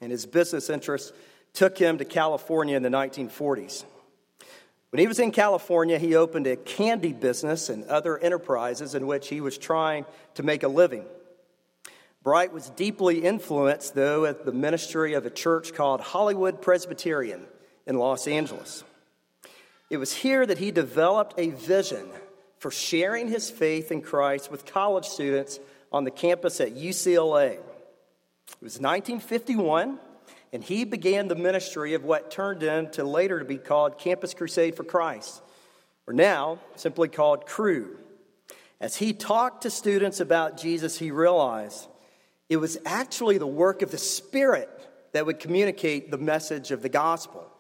and 0.01 0.11
his 0.11 0.27
business 0.27 0.69
interests 0.69 1.13
took 1.53 1.79
him 1.79 1.99
to 1.99 2.05
California 2.05 2.77
in 2.77 2.83
the 2.83 2.89
1940s. 2.89 3.85
When 4.95 5.01
he 5.01 5.09
was 5.09 5.19
in 5.19 5.33
California, 5.33 5.99
he 5.99 6.15
opened 6.15 6.47
a 6.47 6.55
candy 6.55 7.13
business 7.13 7.69
and 7.69 7.83
other 7.87 8.17
enterprises 8.17 8.95
in 8.95 9.09
which 9.09 9.27
he 9.27 9.41
was 9.41 9.59
trying 9.59 10.07
to 10.35 10.45
make 10.45 10.63
a 10.63 10.69
living. 10.69 11.05
Bright 12.23 12.53
was 12.53 12.71
deeply 12.71 13.25
influenced, 13.25 13.97
though, 13.97 14.25
at 14.25 14.45
the 14.45 14.53
ministry 14.53 15.15
of 15.15 15.27
a 15.27 15.31
church 15.31 15.75
called 15.75 16.01
Hollywood 16.01 16.63
Presbyterian 16.63 17.45
in 17.89 17.99
Los 17.99 18.29
Angeles. 18.29 18.85
It 19.91 19.97
was 19.97 20.15
here 20.15 20.47
that 20.47 20.59
he 20.59 20.71
developed 20.71 21.35
a 21.39 21.51
vision 21.51 22.09
for 22.59 22.71
sharing 22.71 23.27
his 23.27 23.51
faith 23.51 23.91
in 23.91 24.01
Christ 24.01 24.49
with 24.49 24.65
college 24.65 25.07
students 25.07 25.59
on 25.91 26.05
the 26.05 26.13
campus 26.13 26.61
at 26.61 26.77
UCLA. 26.77 27.55
It 27.55 27.61
was 28.63 28.79
1951, 28.79 29.99
and 30.55 30.63
he 30.63 30.85
began 30.85 31.27
the 31.27 31.35
ministry 31.35 31.95
of 31.95 32.05
what 32.05 32.31
turned 32.31 32.63
into 32.63 33.03
later 33.03 33.41
to 33.41 33.45
be 33.45 33.59
called 33.59 33.99
Campus 33.99 34.35
Crusade 34.35 34.77
for 34.77 34.85
Christ, 34.85 35.43
or 36.07 36.15
now 36.15 36.61
simply 36.77 37.09
called 37.09 37.45
Cru. 37.45 37.99
As 38.81 38.95
he 38.95 39.13
talked 39.13 39.63
to 39.63 39.71
students 39.71 40.21
about 40.21 40.57
Jesus, 40.57 40.97
he 40.97 41.11
realized 41.11 41.89
it 42.49 42.59
was 42.59 42.79
actually 42.87 43.37
the 43.37 43.49
work 43.49 43.83
of 43.83 43.91
the 43.91 43.99
Spirit 43.99 44.71
that 45.11 45.27
would 45.27 45.41
communicate 45.41 46.13
the 46.13 46.19
message 46.19 46.71
of 46.71 46.83
the 46.83 46.89
gospel. 46.89 47.51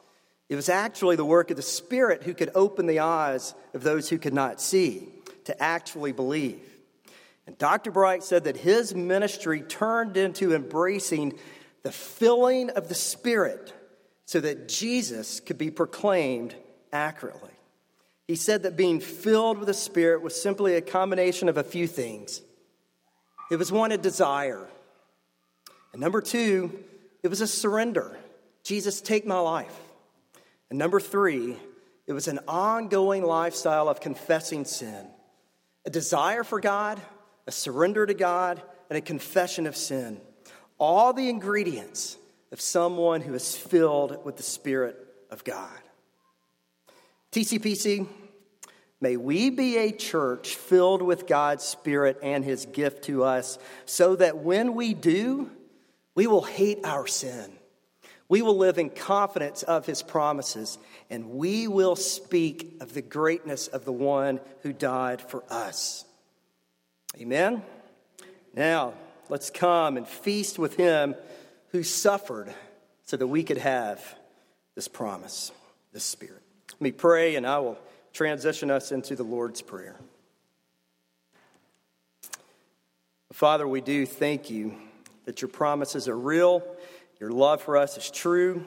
It 0.48 0.54
was 0.54 0.68
actually 0.68 1.16
the 1.16 1.24
work 1.24 1.50
of 1.50 1.57
the 1.57 1.62
Spirit 1.62 2.22
who 2.22 2.33
could 2.33 2.52
open 2.54 2.87
the 2.87 3.00
eyes 3.00 3.57
of 3.74 3.83
those 3.83 4.09
who 4.09 4.18
could 4.18 4.35
not 4.35 4.61
see 4.61 5.09
to 5.46 5.61
actually 5.61 6.12
believe. 6.12 6.62
And 7.48 7.59
Dr. 7.59 7.90
Bright 7.90 8.22
said 8.22 8.44
that 8.44 8.59
his 8.59 8.94
ministry 8.94 9.62
turned 9.62 10.16
into 10.16 10.54
embracing 10.54 11.37
the 11.85 11.92
filling 11.92 12.70
of 12.70 12.88
the 12.88 12.94
Spirit 12.94 13.73
so 14.25 14.40
that 14.40 14.68
Jesus 14.68 15.38
could 15.38 15.59
be 15.59 15.70
proclaimed 15.70 16.55
accurately. 16.92 17.51
He 18.27 18.37
said 18.37 18.62
that 18.62 18.77
being 18.77 19.01
filled 19.01 19.59
with 19.59 19.66
the 19.66 19.75
Spirit 19.75 20.23
was 20.23 20.40
simply 20.40 20.75
a 20.75 20.81
combination 20.81 21.49
of 21.49 21.59
a 21.59 21.62
few 21.62 21.87
things. 21.87 22.40
It 23.51 23.57
was 23.57 23.70
one, 23.70 23.92
a 23.92 23.99
desire. 23.99 24.66
And 25.92 26.01
number 26.01 26.23
two, 26.23 26.73
it 27.23 27.29
was 27.29 27.42
a 27.42 27.47
surrender. 27.47 28.16
Jesus, 28.62 29.03
take 29.03 29.27
my 29.27 29.38
life. 29.38 29.79
And 30.70 30.79
number 30.79 31.01
three, 31.01 31.57
it 32.07 32.14
was 32.14 32.29
an 32.29 32.40
ongoing 32.49 33.23
lifestyle 33.23 33.90
of 33.90 34.01
confessing 34.01 34.64
sin, 34.64 35.07
a 35.85 35.90
desire 35.90 36.44
for 36.44 36.61
God, 36.61 36.99
a 37.47 37.53
surrender 37.53 38.07
to 38.07 38.14
God, 38.14 38.62
and 38.88 38.97
a 38.97 39.03
confession 39.03 39.66
of 39.66 39.77
sin 39.77 40.18
all 40.78 41.12
the 41.12 41.28
ingredients 41.28 42.16
of 42.52 42.60
someone 42.60 43.20
who 43.20 43.34
is 43.34 43.56
filled 43.56 44.24
with 44.24 44.37
the 44.37 44.42
Spirit 44.42 44.96
of 45.30 45.44
God. 45.44 45.78
TCPC, 47.32 48.06
may 49.00 49.16
we 49.16 49.50
be 49.50 49.76
a 49.76 49.90
church 49.90 50.54
filled 50.54 51.02
with 51.02 51.26
God's 51.26 51.64
Spirit 51.64 52.18
and 52.22 52.44
His 52.44 52.66
gift 52.66 53.04
to 53.04 53.24
us 53.24 53.58
so 53.87 54.16
that 54.16 54.38
when 54.38 54.74
we 54.74 54.94
do, 54.94 55.50
we 56.14 56.26
will 56.26 56.44
hate 56.44 56.84
our 56.84 57.06
sin. 57.06 57.50
We 58.28 58.40
will 58.40 58.56
live 58.56 58.78
in 58.78 58.90
confidence 58.90 59.62
of 59.64 59.84
His 59.84 60.02
promises, 60.02 60.78
and 61.10 61.30
we 61.30 61.68
will 61.68 61.96
speak 61.96 62.78
of 62.80 62.94
the 62.94 63.02
greatness 63.02 63.68
of 63.68 63.84
the 63.84 63.92
one 63.92 64.40
who 64.62 64.72
died 64.72 65.20
for 65.20 65.42
us. 65.50 66.04
Amen? 67.20 67.62
Now, 68.54 68.94
Let's 69.30 69.48
come 69.48 69.96
and 69.96 70.06
feast 70.06 70.58
with 70.58 70.76
him 70.76 71.14
who 71.70 71.82
suffered 71.82 72.52
so 73.06 73.16
that 73.16 73.26
we 73.26 73.42
could 73.42 73.58
have 73.58 74.02
this 74.74 74.87
promise, 74.87 75.50
this 75.92 76.04
Spirit. 76.04 76.42
Let 76.72 76.80
me 76.80 76.92
pray, 76.92 77.37
and 77.37 77.46
I 77.46 77.58
will 77.60 77.78
transition 78.12 78.70
us 78.70 78.92
into 78.92 79.16
the 79.16 79.22
Lord's 79.22 79.62
Prayer. 79.62 79.96
Father, 83.32 83.66
we 83.66 83.80
do 83.80 84.04
thank 84.04 84.50
you 84.50 84.74
that 85.24 85.40
your 85.40 85.48
promises 85.48 86.06
are 86.06 86.16
real, 86.16 86.62
your 87.18 87.30
love 87.30 87.62
for 87.62 87.78
us 87.78 87.96
is 87.96 88.10
true, 88.10 88.64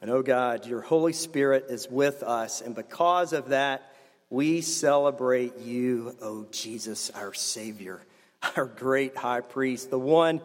and 0.00 0.10
oh 0.10 0.22
God, 0.22 0.66
your 0.66 0.80
Holy 0.80 1.12
Spirit 1.12 1.66
is 1.68 1.88
with 1.88 2.24
us, 2.24 2.60
and 2.60 2.74
because 2.74 3.32
of 3.32 3.50
that, 3.50 3.94
we 4.28 4.60
celebrate 4.60 5.58
you, 5.58 6.16
oh 6.20 6.46
Jesus, 6.50 7.10
our 7.10 7.32
Savior 7.32 8.00
our 8.56 8.66
great 8.66 9.16
high 9.16 9.40
priest, 9.40 9.90
the 9.90 9.98
one 9.98 10.40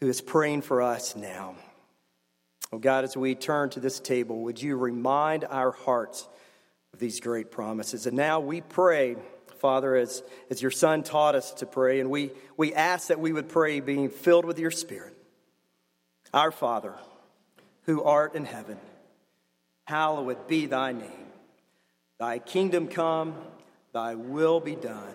who 0.00 0.08
is 0.08 0.20
praying 0.20 0.62
for 0.62 0.82
us 0.82 1.16
now. 1.16 1.54
Oh 2.72 2.78
God, 2.78 3.04
as 3.04 3.16
we 3.16 3.34
turn 3.34 3.70
to 3.70 3.80
this 3.80 4.00
table, 4.00 4.42
would 4.42 4.60
you 4.62 4.76
remind 4.76 5.44
our 5.44 5.72
hearts 5.72 6.28
of 6.92 7.00
these 7.00 7.20
great 7.20 7.50
promises? 7.50 8.06
And 8.06 8.16
now 8.16 8.40
we 8.40 8.60
pray, 8.60 9.16
Father, 9.58 9.96
as, 9.96 10.22
as 10.50 10.62
your 10.62 10.70
Son 10.70 11.02
taught 11.02 11.34
us 11.34 11.52
to 11.54 11.66
pray, 11.66 12.00
and 12.00 12.10
we, 12.10 12.30
we 12.56 12.72
ask 12.72 13.08
that 13.08 13.20
we 13.20 13.32
would 13.32 13.48
pray 13.48 13.80
being 13.80 14.08
filled 14.08 14.44
with 14.44 14.58
your 14.58 14.70
Spirit. 14.70 15.16
Our 16.32 16.52
Father, 16.52 16.94
who 17.82 18.04
art 18.04 18.36
in 18.36 18.44
heaven, 18.44 18.78
hallowed 19.84 20.46
be 20.46 20.66
thy 20.66 20.92
name. 20.92 21.10
Thy 22.18 22.38
kingdom 22.38 22.86
come, 22.86 23.34
thy 23.92 24.14
will 24.14 24.60
be 24.60 24.76
done 24.76 25.14